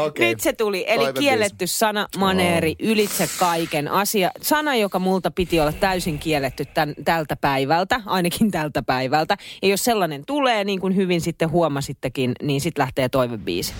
Okei. 0.03 0.29
Nyt 0.29 0.39
se 0.39 0.53
tuli. 0.53 0.85
Eli 0.87 1.03
Toive 1.03 1.19
kielletty 1.19 1.67
sana, 1.67 2.07
maneeri, 2.17 2.75
ylitse 2.79 3.29
kaiken 3.39 3.87
asia. 3.87 4.31
Sana, 4.41 4.75
joka 4.75 4.99
multa 4.99 5.31
piti 5.31 5.59
olla 5.59 5.71
täysin 5.71 6.19
kielletty 6.19 6.65
tän, 6.65 6.93
tältä 7.05 7.35
päivältä, 7.35 8.01
ainakin 8.05 8.51
tältä 8.51 8.83
päivältä. 8.83 9.37
Ja 9.61 9.67
jos 9.67 9.83
sellainen 9.83 10.23
tulee, 10.25 10.63
niin 10.63 10.79
kuin 10.79 10.95
hyvin 10.95 11.21
sitten 11.21 11.51
huomasittekin, 11.51 12.31
niin 12.41 12.61
sitten 12.61 12.81
lähtee 12.81 13.09
toivebiisi. 13.09 13.73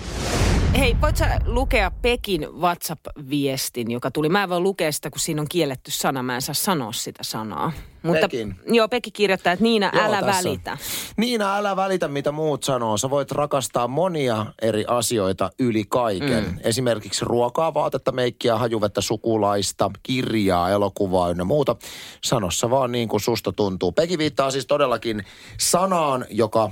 Hei, 0.74 0.96
voit 1.00 1.16
sä 1.16 1.40
lukea 1.46 1.90
Pekin 1.90 2.48
WhatsApp-viestin, 2.60 3.90
joka 3.90 4.10
tuli? 4.10 4.28
Mä 4.28 4.42
en 4.42 4.48
voi 4.48 4.60
lukea 4.60 4.92
sitä, 4.92 5.10
kun 5.10 5.20
siinä 5.20 5.40
on 5.40 5.48
kielletty 5.48 5.90
sana. 5.90 6.22
Mä 6.22 6.34
en 6.34 6.42
saa 6.42 6.54
sanoa 6.54 6.92
sitä 6.92 7.22
sanaa. 7.24 7.72
Mutta, 8.02 8.20
Pekin? 8.20 8.54
Joo, 8.66 8.88
Pekki 8.88 9.10
kirjoittaa, 9.10 9.52
että 9.52 9.62
Niina, 9.62 9.90
Joo, 9.94 10.04
älä 10.04 10.22
tässä 10.22 10.48
välitä. 10.48 10.78
Niina, 11.16 11.56
älä 11.56 11.76
välitä 11.76 12.08
mitä 12.08 12.32
muut 12.32 12.62
sanoo. 12.62 12.96
Sä 12.96 13.10
voit 13.10 13.32
rakastaa 13.32 13.88
monia 13.88 14.46
eri 14.62 14.84
asioita 14.88 15.50
yli 15.58 15.84
kaiken. 15.88 16.44
Mm. 16.44 16.58
Esimerkiksi 16.62 17.24
ruokaa, 17.24 17.74
vaatetta, 17.74 18.12
meikkiä, 18.12 18.56
hajuvettä, 18.56 19.00
sukulaista, 19.00 19.90
kirjaa, 20.02 20.70
elokuvaa 20.70 21.30
ynnä 21.30 21.44
muuta. 21.44 21.76
Sanossa 22.24 22.70
vaan 22.70 22.92
niin 22.92 23.08
kuin 23.08 23.20
susta 23.20 23.52
tuntuu. 23.52 23.92
Peki 23.92 24.18
viittaa 24.18 24.50
siis 24.50 24.66
todellakin 24.66 25.24
sanaan, 25.58 26.24
joka 26.30 26.70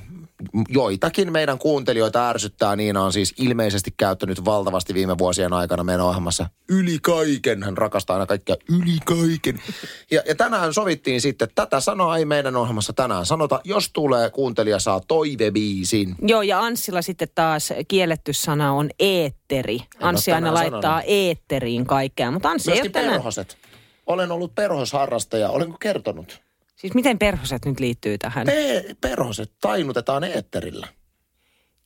joitakin 0.68 1.32
meidän 1.32 1.58
kuuntelijoita 1.58 2.28
ärsyttää. 2.28 2.76
Niina 2.76 3.02
on 3.02 3.12
siis 3.12 3.34
ilmeisesti 3.38 3.94
käyttänyt 3.96 4.44
valtavasti 4.44 4.94
viime 4.94 5.18
vuosien 5.18 5.52
aikana 5.52 5.84
meidän 5.84 6.06
ohjelmassa 6.06 6.46
yli 6.68 6.98
kaiken. 7.02 7.62
Hän 7.62 7.78
rakastaa 7.78 8.14
aina 8.14 8.26
kaikkea 8.26 8.56
yli 8.68 8.98
kaiken. 9.04 9.62
Ja, 10.10 10.22
ja 10.28 10.34
tänään 10.34 10.74
sovittiin 10.74 11.20
sitten, 11.20 11.48
että 11.48 11.62
tätä 11.66 11.80
sanaa 11.80 12.16
ei 12.16 12.24
meidän 12.24 12.56
ohjelmassa 12.56 12.92
tänään 12.92 13.26
sanota. 13.26 13.60
Jos 13.64 13.90
tulee, 13.92 14.30
kuuntelija 14.30 14.78
saa 14.78 15.00
toivebiisin. 15.08 16.14
Joo, 16.22 16.42
ja 16.42 16.60
Anssilla 16.60 17.02
sitten 17.02 17.28
taas 17.34 17.72
kielletty 17.88 18.32
sana 18.32 18.72
on 18.72 18.90
eetteri. 18.98 19.78
Anssi 20.00 20.32
aina 20.32 20.54
laittaa 20.54 20.80
sanonut. 20.82 21.04
eetteriin 21.06 21.86
kaikkea, 21.86 22.30
mutta 22.30 22.50
Anssi 22.50 22.70
ei 22.70 22.72
ole 22.72 22.76
Myöskin 22.76 22.92
tänään. 22.92 23.12
perhoset. 23.12 23.56
Olen 24.06 24.30
ollut 24.32 24.54
perhosharrastaja. 24.54 25.48
Olenko 25.50 25.76
kertonut? 25.80 26.43
Siis 26.76 26.94
miten 26.94 27.18
perhoset 27.18 27.64
nyt 27.64 27.80
liittyy 27.80 28.18
tähän? 28.18 28.46
Pe- 28.46 28.84
perhoset 29.00 29.52
tainutetaan 29.60 30.24
eetterillä. 30.24 30.88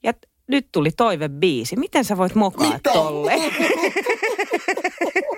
Ja 0.02 0.12
t- 0.12 0.26
nyt 0.48 0.66
tuli 0.72 0.90
toivebiisi. 0.96 1.76
Miten 1.76 2.04
sä 2.04 2.16
voit 2.16 2.34
mokaa 2.34 2.72
Mitä? 2.72 2.90
tolle? 2.92 3.32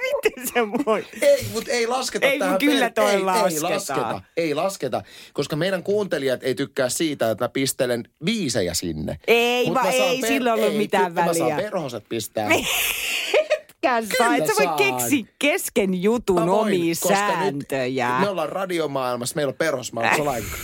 miten 0.06 0.46
sä 0.54 0.68
voit? 0.86 1.06
Ei, 1.22 1.46
mutta 1.52 1.70
ei 1.70 1.86
lasketa 1.86 2.26
Ei, 2.26 2.38
tähän. 2.38 2.58
kyllä 2.58 2.80
per- 2.84 2.92
toi 2.92 3.10
ei, 3.10 3.16
Ei 3.16 3.22
lasketaan. 3.24 3.72
lasketa, 3.72 4.20
ei 4.36 4.54
lasketa, 4.54 5.02
koska 5.32 5.56
meidän 5.56 5.82
kuuntelijat 5.82 6.42
ei 6.44 6.54
tykkää 6.54 6.88
siitä, 6.88 7.30
että 7.30 7.44
mä 7.44 7.48
pistelen 7.48 8.04
biisejä 8.24 8.74
sinne. 8.74 9.18
Ei 9.26 9.66
Mut 9.66 9.74
va- 9.74 9.82
mä 9.84 9.92
saan 9.92 10.08
ei 10.08 10.22
sillä 10.22 10.54
ollut 10.54 10.68
ei, 10.72 10.78
mitään 10.78 11.06
kyllä 11.12 11.20
Mä 11.24 11.26
väliä. 11.28 11.48
saan 11.48 11.62
perhoset 11.62 12.04
pistää. 12.08 12.48
Kyllä 13.80 14.36
et 14.36 14.46
sä 14.46 14.52
voi 14.58 14.76
keksi 14.76 15.26
kesken 15.38 16.02
jutun 16.02 16.36
voin, 16.36 16.48
omia 16.50 16.94
sääntöjä. 16.94 18.10
Nyt 18.10 18.20
me 18.20 18.28
ollaan 18.28 18.48
radiomaailmassa, 18.48 19.36
meillä 19.36 19.50
on 19.50 19.56
perhosmaailmassa 19.56 20.24
lainkaan. 20.24 20.60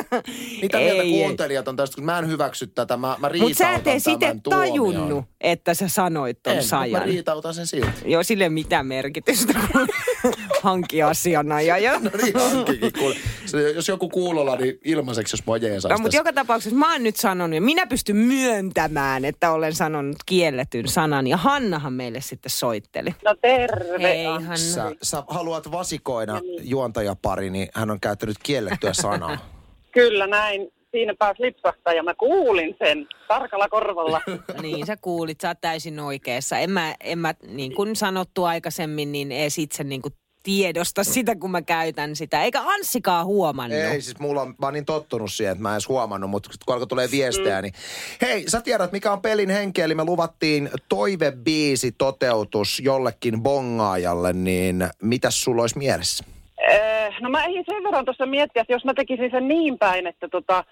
Mitä 0.62 0.78
Ei, 0.78 0.84
mieltä 0.84 1.02
ei. 1.02 1.10
kuuntelijat 1.10 1.68
on 1.68 1.76
tästä, 1.76 1.94
kun 1.94 2.04
mä 2.04 2.18
en 2.18 2.28
hyväksy 2.28 2.66
tätä, 2.66 2.96
mä, 2.96 3.16
mä 3.18 3.28
riitautan 3.28 3.72
Mutta 3.74 4.00
sä 4.20 4.28
et 4.30 4.42
tuomion. 4.42 4.68
tajunnut, 4.70 5.24
että 5.40 5.74
sä 5.74 5.88
sanoit 5.88 6.42
ton 6.42 6.52
En, 6.52 6.64
sajan. 6.64 7.00
mä 7.00 7.06
riitautan 7.06 7.54
sen 7.54 7.66
silti. 7.66 7.90
Joo, 8.04 8.22
sille 8.22 8.44
ei 8.44 8.50
mitään 8.50 8.86
merkitystä, 8.86 9.52
kun 9.72 9.88
hanki 10.62 11.02
asianajaja. 11.02 12.00
No 12.00 12.10
niin, 12.22 12.34
hankkikin, 12.38 12.92
kuule. 12.98 13.16
Se, 13.48 13.70
jos 13.70 13.88
joku 13.88 14.08
kuulolla, 14.08 14.56
niin 14.56 14.78
ilmaiseksi, 14.84 15.34
jos 15.34 15.46
mua 15.46 15.56
jeesaisi 15.56 15.88
No, 15.94 15.98
mutta 15.98 16.16
joka 16.16 16.32
tapauksessa 16.32 16.78
mä 16.78 16.92
oon 16.92 17.02
nyt 17.02 17.16
sanonut, 17.16 17.54
ja 17.54 17.60
minä 17.60 17.86
pystyn 17.86 18.16
myöntämään, 18.16 19.24
että 19.24 19.52
olen 19.52 19.74
sanonut 19.74 20.16
kielletyn 20.26 20.88
sanan. 20.88 21.26
Ja 21.26 21.36
Hannahan 21.36 21.92
meille 21.92 22.20
sitten 22.20 22.50
soitteli. 22.50 23.14
No 23.24 23.34
terve. 23.42 24.02
Hei 24.02 24.24
Hanna. 24.24 24.56
Sä, 24.56 24.92
sä 25.02 25.22
haluat 25.28 25.72
vasikoina 25.72 26.40
juontajapari, 26.60 27.50
niin 27.50 27.68
hän 27.74 27.90
on 27.90 28.00
käyttänyt 28.00 28.36
kiellettyä 28.42 28.92
sanaa. 28.92 29.38
Kyllä 29.92 30.26
näin. 30.26 30.68
Siinä 30.90 31.14
pääsi 31.18 31.42
lipsahtaa 31.42 31.92
ja 31.92 32.02
mä 32.02 32.14
kuulin 32.14 32.76
sen 32.78 33.06
tarkalla 33.28 33.68
korvalla. 33.68 34.20
Niin 34.62 34.86
sä 34.86 34.96
kuulit, 34.96 35.40
sä 35.40 35.48
oot 35.48 35.60
täysin 35.60 36.00
oikeassa. 36.00 36.58
En 36.58 36.70
mä, 36.70 36.94
en 37.00 37.18
mä 37.18 37.34
niin 37.46 37.74
kuin 37.74 37.96
sanottu 37.96 38.44
aikaisemmin, 38.44 39.12
niin 39.12 39.32
edes 39.32 39.58
itse 39.58 39.84
niin 39.84 40.02
kuin 40.02 40.14
tiedosta 40.42 41.04
sitä, 41.04 41.36
kun 41.36 41.50
mä 41.50 41.62
käytän 41.62 42.16
sitä. 42.16 42.42
Eikä 42.42 42.60
Anssikaan 42.60 43.26
huomannut. 43.26 43.78
Ei, 43.78 44.02
siis 44.02 44.18
mulla 44.18 44.42
on, 44.42 44.48
mä 44.48 44.66
oon 44.66 44.74
niin 44.74 44.84
tottunut 44.84 45.32
siihen, 45.32 45.52
että 45.52 45.62
mä 45.62 45.68
en 45.68 45.74
edes 45.74 45.88
huomannut, 45.88 46.30
mutta 46.30 46.50
kun 46.66 46.74
alkoi 46.74 46.86
tulee 46.86 47.08
viestejä, 47.10 47.62
niin 47.62 47.74
hei, 48.22 48.44
sä 48.48 48.60
tiedät, 48.60 48.92
mikä 48.92 49.12
on 49.12 49.22
pelin 49.22 49.50
henki, 49.50 49.80
eli 49.80 49.94
me 49.94 50.04
luvattiin 50.04 50.70
toivebiisi 50.88 51.92
toteutus 51.92 52.80
jollekin 52.80 53.42
bongaajalle, 53.42 54.32
niin 54.32 54.86
mitäs 55.02 55.42
sulla 55.42 55.62
olisi 55.62 55.78
mielessä? 55.78 56.24
Eh, 56.70 57.14
no 57.20 57.30
mä 57.30 57.44
ehdin 57.44 57.64
sen 57.70 57.84
verran 57.84 58.04
tuossa 58.04 58.26
miettiä, 58.26 58.62
että 58.62 58.72
jos 58.72 58.84
mä 58.84 58.94
tekisin 58.94 59.30
sen 59.30 59.48
niin 59.48 59.78
päin, 59.78 60.06
että 60.06 60.28
tota, 60.28 60.64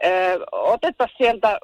eh, 0.00 0.36
otettaisiin 0.52 1.18
sieltä, 1.18 1.58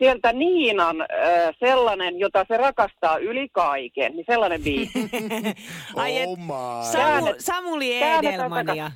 sieltä 0.00 0.32
Niinan 0.32 0.96
eh, 1.00 1.54
sellainen, 1.58 2.18
jota 2.18 2.44
se 2.48 2.56
rakastaa 2.56 3.18
yli 3.18 3.48
kaiken, 3.48 4.12
niin 4.12 4.24
sellainen 4.30 4.62
biisi. 4.62 5.10
Ai 5.96 6.18
et, 6.18 6.28
oh. 6.28 6.84
Samu, 6.92 7.34
Samuli 7.38 8.02
Edelmania. 8.02 8.90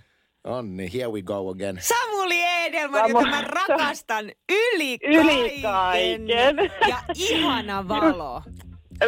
On 0.45 0.77
niin, 0.77 0.91
here 0.95 1.09
we 1.09 1.23
go 1.23 1.51
again. 1.51 1.79
Samuli 1.81 2.43
Edelman, 2.43 3.01
Samu- 3.01 3.09
jota 3.09 3.27
mä 3.31 3.41
rakastan 3.41 4.25
yli, 4.53 4.99
Yli 5.03 5.61
kaiken. 5.63 5.63
kaiken. 5.63 6.71
Ja 6.89 6.97
ihana 7.15 7.89
valo. 7.89 8.43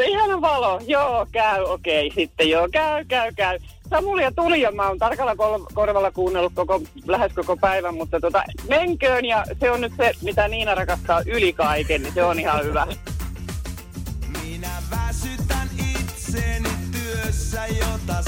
Ihana 0.06 0.40
valo, 0.40 0.80
joo, 0.86 1.26
käy, 1.32 1.62
okei, 1.62 2.10
sitten 2.14 2.48
joo, 2.50 2.68
käy, 2.72 3.04
käy, 3.04 3.32
käy. 3.36 3.58
Samulia 3.90 4.32
tuli 4.32 4.60
ja 4.60 4.72
mä 4.72 4.88
oon 4.88 4.98
tarkalla 4.98 5.36
kol- 5.36 5.64
korvalla 5.74 6.10
kuunnellut 6.10 6.52
koko, 6.54 6.80
lähes 7.06 7.32
koko 7.32 7.56
päivän, 7.56 7.94
mutta 7.94 8.20
tota, 8.20 8.42
menköön 8.68 9.24
ja 9.24 9.44
se 9.60 9.70
on 9.70 9.80
nyt 9.80 9.92
se, 9.96 10.12
mitä 10.22 10.48
Niina 10.48 10.74
rakastaa 10.74 11.22
yli 11.26 11.52
kaiken, 11.52 12.02
niin 12.02 12.14
se 12.14 12.24
on 12.24 12.40
ihan 12.40 12.64
hyvä. 12.64 12.86
Minä 14.42 14.70
väsytän 14.90 15.68
itseni 15.94 16.70
työssä, 16.92 17.66
jota 17.66 18.22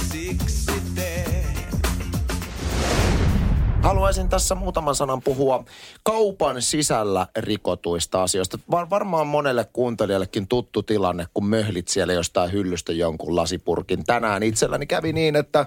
Haluaisin 3.88 4.29
tässä 4.29 4.55
muutaman 4.55 4.94
sanan 4.94 5.22
puhua 5.22 5.64
kaupan 6.03 6.62
sisällä 6.62 7.27
rikotuista 7.37 8.22
asioista. 8.22 8.59
Var- 8.70 8.90
varmaan 8.90 9.27
monelle 9.27 9.66
kuuntelijallekin 9.72 10.48
tuttu 10.48 10.83
tilanne, 10.83 11.27
kun 11.35 11.46
möhlit 11.46 11.88
siellä 11.88 12.12
jostain 12.12 12.53
hyllystä 12.53 12.92
jonkun 12.92 13.37
lasipurkin. 13.37 14.05
Tänään 14.05 14.42
itselläni 14.42 14.87
kävi 14.87 15.12
niin, 15.12 15.37
että 15.37 15.66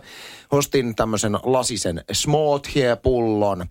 ostin 0.52 0.96
tämmöisen 0.96 1.34
lasisen 1.44 2.04
smoothie-pullon, 2.12 3.66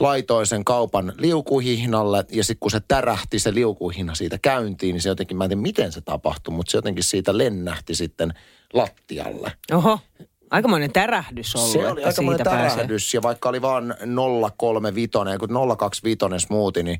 laitoin 0.00 0.46
sen 0.46 0.64
kaupan 0.64 1.12
liukuhihnalle 1.18 2.24
ja 2.32 2.44
sitten 2.44 2.60
kun 2.60 2.70
se 2.70 2.80
tärähti 2.88 3.38
se 3.38 3.54
liukuhihna 3.54 4.14
siitä 4.14 4.38
käyntiin, 4.38 4.92
niin 4.92 5.02
se 5.02 5.08
jotenkin, 5.08 5.36
mä 5.36 5.44
en 5.44 5.50
tiedä 5.50 5.62
miten 5.62 5.92
se 5.92 6.00
tapahtui, 6.00 6.54
mutta 6.54 6.70
se 6.70 6.78
jotenkin 6.78 7.04
siitä 7.04 7.38
lennähti 7.38 7.94
sitten 7.94 8.34
lattialle. 8.72 9.52
Oho. 9.72 9.98
Aikamoinen 10.50 10.92
tärähdys 10.92 11.56
ollut, 11.56 11.70
Se 11.72 11.78
oli 11.78 12.00
että 12.00 12.08
aika 12.08 12.22
monen 12.22 12.38
siitä 12.38 12.50
pääsee. 12.50 12.70
tärähdys 12.76 13.14
ja 13.14 13.22
vaikka 13.22 13.48
oli 13.48 13.62
vaan 13.62 13.94
035 14.56 15.10
ja 15.32 15.38
kun 15.38 15.48
025 15.78 16.46
smoothie, 16.46 16.82
niin 16.82 16.98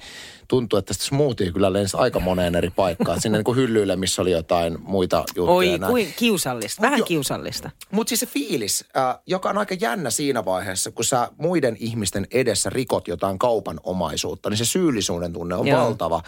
tuntui, 0.48 0.78
että 0.78 0.94
smoothie 0.94 1.52
kyllä 1.52 1.72
lensi 1.72 1.96
aika 1.96 2.20
moneen 2.20 2.54
eri 2.54 2.70
paikkaan. 2.70 3.20
Sinne 3.20 3.38
niin 3.38 3.44
kuin 3.44 3.56
hyllyille, 3.56 3.96
missä 3.96 4.22
oli 4.22 4.30
jotain 4.30 4.78
muita 4.80 5.24
juttuja. 5.36 5.50
Oi, 5.56 5.78
kuin 5.86 6.14
kiusallista. 6.16 6.82
Vähän 6.82 6.98
jo- 6.98 7.04
kiusallista. 7.04 7.70
Mutta 7.90 8.08
siis 8.08 8.20
se 8.20 8.26
fiilis, 8.26 8.84
äh, 8.96 9.18
joka 9.26 9.50
on 9.50 9.58
aika 9.58 9.74
jännä 9.80 10.10
siinä 10.10 10.44
vaiheessa, 10.44 10.90
kun 10.90 11.04
sä 11.04 11.28
muiden 11.38 11.76
ihmisten 11.80 12.26
edessä 12.30 12.70
rikot 12.70 13.08
jotain 13.08 13.38
kaupan 13.38 13.80
omaisuutta, 13.84 14.50
niin 14.50 14.58
se 14.58 14.64
syyllisyyden 14.64 15.32
tunne 15.32 15.54
on 15.54 15.66
Joo. 15.66 15.80
valtava. 15.84 16.22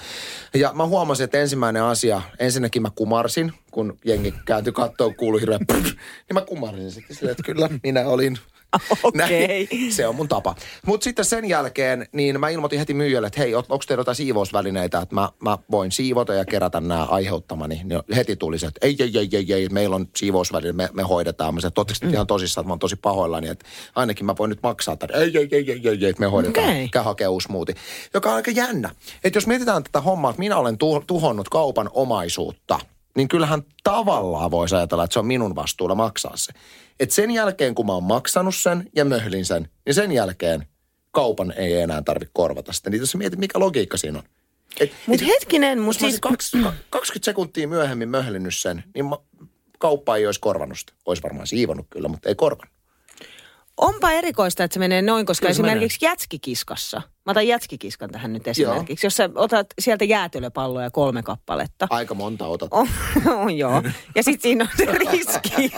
Ja 0.54 0.72
mä 0.74 0.87
huomasin, 0.87 1.24
että 1.24 1.38
ensimmäinen 1.38 1.83
asia, 1.83 2.22
ensinnäkin 2.38 2.83
mä 2.83 2.90
kumarsin, 2.94 3.52
kun 3.78 3.98
jengi 4.04 4.34
kääntyi 4.44 4.72
kattoon, 4.72 5.14
kuului 5.14 5.40
hirveä 5.40 5.58
prr, 5.66 5.82
niin 5.82 6.34
mä 6.34 6.40
kumarsin 6.40 6.90
sitten 6.90 7.16
silleen, 7.16 7.30
että 7.32 7.42
kyllä 7.42 7.68
minä 7.82 8.08
olin. 8.08 8.38
Okei. 9.02 9.68
Näin. 9.70 9.92
Se 9.92 10.06
on 10.06 10.14
mun 10.14 10.28
tapa. 10.28 10.54
Mutta 10.86 11.04
sitten 11.04 11.24
sen 11.24 11.48
jälkeen, 11.48 12.06
niin 12.12 12.40
mä 12.40 12.48
ilmoitin 12.48 12.78
heti 12.78 12.94
myyjälle, 12.94 13.26
että 13.26 13.40
hei, 13.40 13.54
onko 13.54 13.78
teillä 13.86 14.00
jotain 14.00 14.14
siivousvälineitä, 14.14 14.98
että 14.98 15.14
mä, 15.14 15.28
mä 15.42 15.58
voin 15.70 15.92
siivota 15.92 16.34
ja 16.34 16.44
kerätä 16.44 16.80
nämä 16.80 17.04
aiheuttamani. 17.04 17.80
Niin 17.84 18.02
heti 18.16 18.36
tuli 18.36 18.58
se, 18.58 18.66
että 18.66 18.86
ei, 18.86 18.96
ei, 19.00 19.18
ei, 19.18 19.28
ei, 19.32 19.52
ei 19.52 19.68
meillä 19.68 19.96
on 19.96 20.08
siivousväline, 20.16 20.72
me, 20.72 20.88
me 20.92 21.02
hoidetaan. 21.02 21.54
Mä 21.54 21.60
sanoin, 21.60 21.90
että 21.90 22.06
te 22.06 22.12
ihan 22.12 22.26
tosissaan, 22.26 22.62
että 22.62 22.68
mä 22.68 22.72
oon 22.72 22.78
tosi 22.78 22.96
pahoillani, 22.96 23.48
että 23.48 23.66
ainakin 23.94 24.26
mä 24.26 24.34
voin 24.38 24.48
nyt 24.48 24.62
maksaa 24.62 24.96
tämän. 24.96 25.22
Ei, 25.22 25.38
ei, 25.38 25.48
ei, 25.52 25.70
ei, 25.72 25.88
ei, 25.88 26.06
ei, 26.06 26.14
me 26.18 26.26
hoidetaan. 26.26 26.68
Okei. 26.68 26.88
Käy 26.88 27.02
hakea 27.02 27.30
uusi 27.30 27.50
muuti. 27.50 27.74
Joka 28.14 28.30
on 28.30 28.36
aika 28.36 28.50
jännä. 28.50 28.90
Että 29.24 29.36
jos 29.36 29.46
mietitään 29.46 29.84
tätä 29.84 30.00
hommaa, 30.00 30.30
että 30.30 30.40
minä 30.40 30.56
olen 30.56 30.78
tu- 30.78 31.04
tuhonnut 31.06 31.48
kaupan 31.48 31.90
omaisuutta, 31.92 32.78
niin 33.18 33.28
kyllähän 33.28 33.62
tavallaan 33.85 34.50
voisi 34.50 34.74
ajatella, 34.74 35.04
että 35.04 35.12
se 35.12 35.18
on 35.18 35.26
minun 35.26 35.54
vastuulla 35.54 35.94
maksaa 35.94 36.37
se. 36.37 36.52
Et 37.00 37.11
sen 37.11 37.31
jälkeen, 37.31 37.74
kun 37.74 37.87
mä 37.87 37.92
oon 37.92 38.04
maksanut 38.04 38.54
sen 38.54 38.90
ja 38.96 39.04
möhlin 39.04 39.44
sen, 39.44 39.68
niin 39.87 39.94
sen 39.94 40.12
jälkeen 40.12 40.66
kaupan 41.11 41.52
ei 41.57 41.81
enää 41.81 42.02
tarvitse 42.02 42.31
korvata 42.33 42.72
sitä. 42.72 42.90
Niin 42.90 43.00
jos 43.00 43.16
mietit, 43.16 43.38
mikä 43.38 43.59
logiikka 43.59 43.96
siinä 43.96 44.18
on. 44.18 44.24
Et, 44.81 44.92
Mutta 45.07 45.24
et- 45.24 45.31
hetkinen, 45.31 45.81
mutta 45.81 45.98
siis... 45.98 46.04
olisin 46.04 46.20
kaksi, 46.20 46.59
20 46.90 47.24
sekuntia 47.24 47.68
myöhemmin 47.68 48.09
möhlinnyt 48.09 48.57
sen, 48.57 48.85
niin 48.94 49.07
mä, 49.07 49.16
kauppa 49.78 50.16
ei 50.16 50.26
olisi 50.26 50.40
korvannut 50.40 50.78
sitä. 50.78 50.92
Olisi 51.07 51.22
varmaan 51.22 51.46
siivonnut 51.46 51.87
kyllä, 51.90 52.09
mutta 52.09 52.28
ei 52.28 52.35
korvannut. 52.35 52.77
Onpa 53.78 54.10
erikoista, 54.10 54.64
että 54.64 54.74
se 54.74 54.78
menee 54.78 55.02
noin, 55.02 55.26
koska 55.26 55.42
Kyllä 55.42 55.50
esimerkiksi 55.50 56.04
jätskikiskassa, 56.04 57.02
mä 57.26 57.30
otan 57.30 57.46
jätskikiskan 57.46 58.10
tähän 58.10 58.32
nyt 58.32 58.48
esimerkiksi, 58.48 59.06
jos 59.06 59.16
sä 59.16 59.30
otat 59.34 59.66
sieltä 59.78 60.04
jäätelöpalloja 60.04 60.90
kolme 60.90 61.22
kappaletta, 61.22 61.86
Aika 61.90 62.14
monta 62.14 62.46
otat. 62.46 62.68
on, 62.72 62.88
on 63.42 63.58
joo, 63.58 63.82
ja 64.14 64.22
sitten 64.22 64.42
siinä 64.42 64.64
on 64.64 64.70
se 64.76 64.84
riski, 64.84 65.72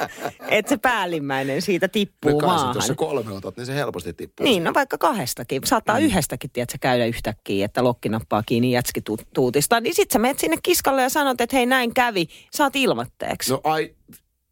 että 0.48 0.68
se 0.68 0.76
päällimmäinen 0.76 1.62
siitä 1.62 1.88
tippuu 1.88 2.30
sit, 2.30 2.42
maahan. 2.42 2.74
jos 2.74 2.86
sä 2.86 2.94
kolme 2.94 3.32
otat, 3.32 3.56
niin 3.56 3.66
se 3.66 3.74
helposti 3.74 4.12
tippuu. 4.12 4.44
Niin, 4.44 4.64
no 4.64 4.74
vaikka 4.74 4.98
kahdestakin. 4.98 5.62
Saattaa 5.64 5.98
mm. 5.98 6.04
yhdestäkin, 6.04 6.50
tiedätkö, 6.50 6.78
käydä 6.80 7.06
yhtäkkiä, 7.06 7.64
että 7.64 7.84
lokki 7.84 8.08
nappaa 8.08 8.42
kiinni 8.42 8.72
jätskituutista. 8.72 9.80
Niin 9.80 9.94
sit 9.94 10.10
sä 10.10 10.18
menet 10.18 10.38
sinne 10.38 10.56
kiskalle 10.62 11.02
ja 11.02 11.08
sanot, 11.08 11.40
että 11.40 11.56
hei 11.56 11.66
näin 11.66 11.94
kävi, 11.94 12.28
saat 12.50 12.76
ilmoitteeksi. 12.76 13.50
No. 13.50 13.60
No 13.64 13.70
ai, 13.70 13.94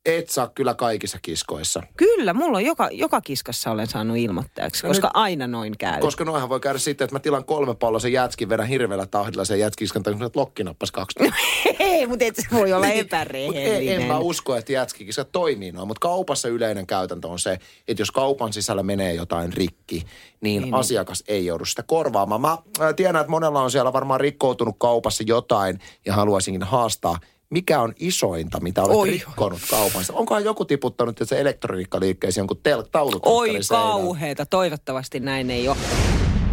et 0.09 0.31
saa 0.31 0.49
kyllä 0.49 0.75
kaikissa 0.75 1.19
kiskoissa. 1.23 1.83
Kyllä, 1.97 2.33
mulla 2.35 2.59
on 2.59 2.65
joka, 2.65 2.89
joka 2.93 3.21
kiskassa 3.21 3.71
olen 3.71 3.87
saanut 3.87 4.17
ilmoitteeksi, 4.17 4.83
No 4.83 4.89
koska 4.91 5.07
nyt- 5.07 5.13
aina 5.17 5.47
noin 5.47 5.79
käy. 5.79 6.01
Koska 6.01 6.25
noihan 6.25 6.49
voi 6.49 6.61
käydä 6.61 6.79
sitten, 6.79 7.05
että 7.05 7.15
mä 7.15 7.21
tilan 7.21 7.45
kolme 7.45 7.75
palloa 7.75 8.01
sen 8.01 8.13
jätskin, 8.13 8.49
vedän 8.49 8.67
hirveällä 8.67 9.07
tahdilla 9.07 9.45
sen 9.45 9.59
jätskiskan, 9.61 10.03
tai 10.03 10.15
kun 10.15 10.31
lokki 10.35 10.65
nappasi 10.65 10.93
kaksi. 10.93 11.19
Ei, 11.79 12.07
mutta 12.07 12.25
et 12.25 12.37
se 12.37 12.43
voi 12.53 12.73
olla 12.73 12.87
Mut 12.87 12.95
en, 12.95 13.01
epärehellinen. 13.01 14.01
en 14.01 14.07
mä 14.09 14.19
usko, 14.19 14.57
että 14.57 14.73
jätskikiskat 14.73 15.33
toimii 15.33 15.73
noin, 15.73 15.89
mutta 15.89 16.01
kaupassa 16.01 16.49
yleinen 16.49 16.87
käytäntö 16.87 17.29
on 17.29 17.39
se, 17.39 17.59
että 17.89 18.01
jos 18.01 18.11
kaupan 18.11 18.53
sisällä 18.53 18.83
menee 18.83 19.15
jotain 19.15 19.53
rikki, 19.53 20.03
niin, 20.41 20.63
niin 20.63 20.75
asiakas 20.75 21.25
ei 21.29 21.47
joudu 21.47 21.65
sitä 21.65 21.83
korvaamaan. 21.83 22.41
Mä 22.41 22.53
äh, 22.81 22.95
tiedän, 22.97 23.21
että 23.21 23.31
monella 23.31 23.63
on 23.63 23.71
siellä 23.71 23.93
varmaan 23.93 24.21
rikkoutunut 24.21 24.77
kaupassa 24.79 25.25
jotain 25.27 25.79
ja 26.07 26.13
haluaisinkin 26.15 26.63
haastaa, 26.63 27.19
mikä 27.51 27.81
on 27.81 27.93
isointa, 27.99 28.61
mitä 28.61 28.83
olet 28.83 28.97
Oi. 28.97 29.11
rikkonut 29.11 29.61
kaupassa? 29.71 30.13
Onkohan 30.13 30.45
joku 30.45 30.65
tiputtanut 30.65 31.13
että 31.21 31.25
se 31.25 31.41
elektroniikkaliikkeeseen 31.41 32.43
jonkun 32.43 32.57
tel- 32.57 32.79
Oi 32.79 32.89
taulutelkkarin 32.93 33.65
seinään? 33.65 33.91
kauheeta, 33.91 34.47
toivottavasti 34.47 35.21
näin 35.21 35.51
ei 35.51 35.69
ole. 35.69 35.77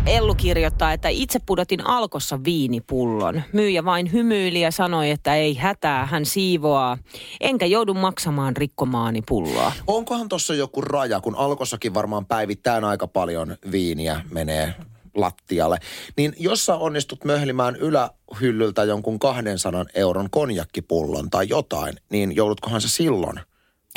Ellu 0.05 0.35
kirjoittaa, 0.35 0.93
että 0.93 1.09
itse 1.09 1.39
pudotin 1.45 1.85
alkossa 1.87 2.43
viinipullon. 2.43 3.41
Myyjä 3.53 3.85
vain 3.85 4.11
hymyili 4.11 4.61
ja 4.61 4.71
sanoi, 4.71 5.11
että 5.11 5.35
ei 5.35 5.53
hätää, 5.55 6.05
hän 6.05 6.25
siivoaa. 6.25 6.97
Enkä 7.41 7.65
joudu 7.65 7.93
maksamaan 7.93 8.57
rikkomaani 8.57 9.21
pulloa. 9.27 9.71
Onkohan 9.87 10.29
tuossa 10.29 10.53
joku 10.53 10.81
raja, 10.81 11.21
kun 11.21 11.35
alkossakin 11.35 11.93
varmaan 11.93 12.25
päivittäin 12.25 12.83
aika 12.83 13.07
paljon 13.07 13.57
viiniä 13.71 14.21
menee 14.31 14.73
lattialle. 15.15 15.77
Niin 16.17 16.33
jos 16.39 16.65
sä 16.65 16.75
onnistut 16.75 17.25
möhlimään 17.25 17.75
ylähyllyltä 17.75 18.83
jonkun 18.83 19.19
200 19.19 19.85
euron 19.93 20.29
konjakkipullon 20.29 21.29
tai 21.29 21.49
jotain, 21.49 21.95
niin 22.09 22.35
joudutkohan 22.35 22.81
se 22.81 22.89
silloin 22.89 23.39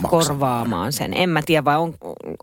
maksamaan? 0.02 0.26
Korvaamaan 0.26 0.92
sen. 0.92 1.14
En 1.14 1.31
mä 1.31 1.42
tiedä, 1.46 1.64
vai 1.64 1.76
on, 1.76 1.94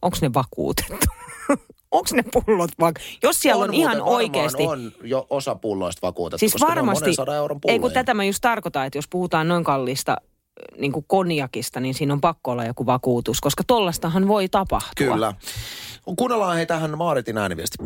onko 0.01 0.17
ne 0.21 0.33
vakuutettu? 0.33 1.07
onko 1.91 2.09
ne 2.13 2.23
pullot 2.33 2.71
vaan? 2.79 2.93
Jos 3.23 3.39
siellä 3.39 3.63
on, 3.63 3.69
on 3.69 3.75
ihan 3.75 4.01
oikeasti... 4.01 4.63
on 4.63 4.91
jo 5.03 5.27
osa 5.29 5.55
pulloista 5.55 6.07
vakuutettu, 6.07 6.39
Siis 6.39 6.51
koska 6.51 6.67
ne 6.67 6.71
on 6.71 6.75
varmasti, 6.75 7.03
monen 7.03 7.15
sadan 7.15 7.35
euron 7.35 7.59
ei 7.67 7.79
kun 7.79 7.91
tätä 7.91 8.13
mä 8.13 8.23
just 8.23 8.41
tarkoitan, 8.41 8.85
että 8.85 8.97
jos 8.97 9.07
puhutaan 9.07 9.47
noin 9.47 9.63
kallista 9.63 10.17
niin 10.77 10.91
kuin 10.91 11.05
konjakista, 11.07 11.79
niin 11.79 11.93
siinä 11.93 12.13
on 12.13 12.21
pakko 12.21 12.51
olla 12.51 12.65
joku 12.65 12.85
vakuutus, 12.85 13.41
koska 13.41 13.63
tollastahan 13.67 14.27
voi 14.27 14.49
tapahtua. 14.49 15.13
Kyllä. 15.13 15.33
Kuunnellaan 16.17 16.55
hei 16.55 16.65
tähän 16.65 16.97
Maaritin 16.97 17.38
ääniviesti. 17.38 17.77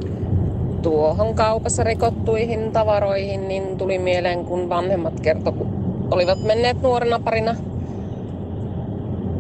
Tuohon 0.81 1.35
kaupassa 1.35 1.83
rikottuihin 1.83 2.71
tavaroihin, 2.71 3.47
niin 3.47 3.77
tuli 3.77 3.99
mieleen, 3.99 4.45
kun 4.45 4.69
vanhemmat 4.69 5.19
kertoi, 5.19 5.53
kun 5.53 5.67
olivat 6.11 6.43
menneet 6.43 6.81
nuorena 6.81 7.19
parina 7.19 7.55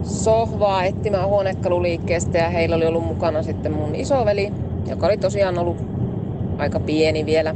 sohvaa 0.03 0.83
etsimään 0.83 1.27
huonekaluliikkeestä 1.27 2.37
ja 2.37 2.49
heillä 2.49 2.75
oli 2.75 2.85
ollut 2.85 3.05
mukana 3.05 3.43
sitten 3.43 3.73
mun 3.73 3.95
isoveli, 3.95 4.53
joka 4.89 5.07
oli 5.07 5.17
tosiaan 5.17 5.57
ollut 5.57 5.77
aika 6.57 6.79
pieni 6.79 7.25
vielä. 7.25 7.55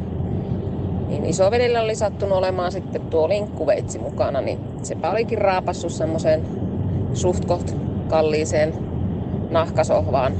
Niin 1.07 1.25
isovelillä 1.25 1.81
oli 1.81 1.95
sattunut 1.95 2.37
olemaan 2.37 2.71
sitten 2.71 3.01
tuo 3.01 3.29
linkkuveitsi 3.29 3.99
mukana, 3.99 4.41
niin 4.41 4.59
sepä 4.83 5.11
olikin 5.11 5.37
raapassut 5.37 5.91
semmoiseen 5.91 6.41
suht 7.13 7.45
koht 7.45 7.75
kalliiseen 8.07 8.73
nahkasohvaan 9.49 10.33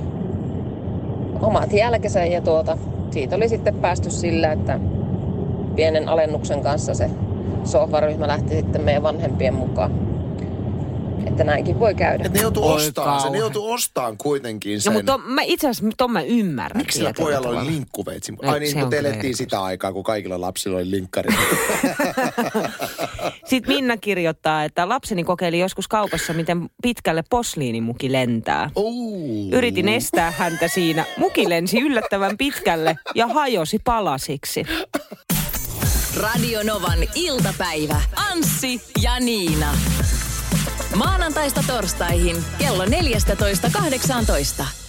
omat 1.42 1.74
jälkensä 1.74 2.26
ja 2.26 2.42
tuota, 2.42 2.78
siitä 3.14 3.36
oli 3.36 3.50
sitten 3.50 3.76
päästy 3.76 4.10
sillä, 4.10 4.52
että 4.52 4.80
pienen 5.76 6.10
alennuksen 6.10 6.64
kanssa 6.64 6.94
se 6.94 7.10
sohvaryhmä 7.64 8.28
lähti 8.28 8.56
sitten 8.56 8.82
meidän 8.82 9.04
vanhempien 9.04 9.54
mukaan. 9.54 10.14
Että 11.28 11.44
näinkin 11.44 11.80
voi 11.80 11.96
käydä. 11.96 12.24
Et 12.26 12.34
ne 12.34 12.42
joutuu 12.42 12.68
ostamaan 12.68 13.22
sen, 13.22 13.32
ne 13.32 13.38
joutuu 13.38 13.72
ostamaan 13.72 14.18
kuitenkin 14.18 14.76
No 14.76 14.80
sen. 14.80 14.94
mutta 14.94 15.12
ton, 15.12 15.22
mä, 15.22 15.42
itse 15.42 15.70
asiassa 15.70 15.96
ton 15.98 16.12
mä 16.12 16.22
ymmärrän. 16.22 16.78
Miksi 16.78 16.98
sillä 16.98 17.14
pojalla 17.18 17.50
oli 17.50 17.66
linkkuveitsi? 17.66 18.32
No, 18.32 18.52
Ai 18.52 18.60
niin, 18.60 18.80
kun 18.80 18.94
elettiin 18.94 19.36
sitä 19.36 19.64
aikaa, 19.64 19.94
kun 19.94 20.04
kaikilla 20.04 20.42
lapsilla 20.42 20.78
oli 20.78 20.92
linkkari. 20.92 21.30
Sitten 23.46 23.76
Minna 23.76 23.98
kirjoittaa, 23.98 24.64
että 24.64 24.90
lapseni 24.90 25.24
kokeili 25.24 25.60
joskus 25.60 25.88
kaupassa, 25.88 26.34
miten 26.34 26.70
pitkälle 26.82 27.24
posliinimuki 27.30 28.12
lentää. 28.12 28.70
Yritin 29.52 29.90
estää 29.90 30.32
häntä 30.32 30.68
siinä. 30.68 31.06
Muki 31.18 31.50
lensi 31.50 31.80
yllättävän 31.80 32.38
pitkälle 32.38 32.96
ja 33.16 33.28
hajosi 33.28 33.80
palasiksi. 33.84 34.66
Radio 36.18 36.64
Novan 36.64 37.00
iltapäivä. 37.16 38.02
Anssi 38.32 38.82
ja 39.02 39.20
Niina. 39.20 39.74
Maanantaista 40.96 41.64
torstaihin 41.68 42.36
kello 42.58 42.86
14.18. 42.86 44.83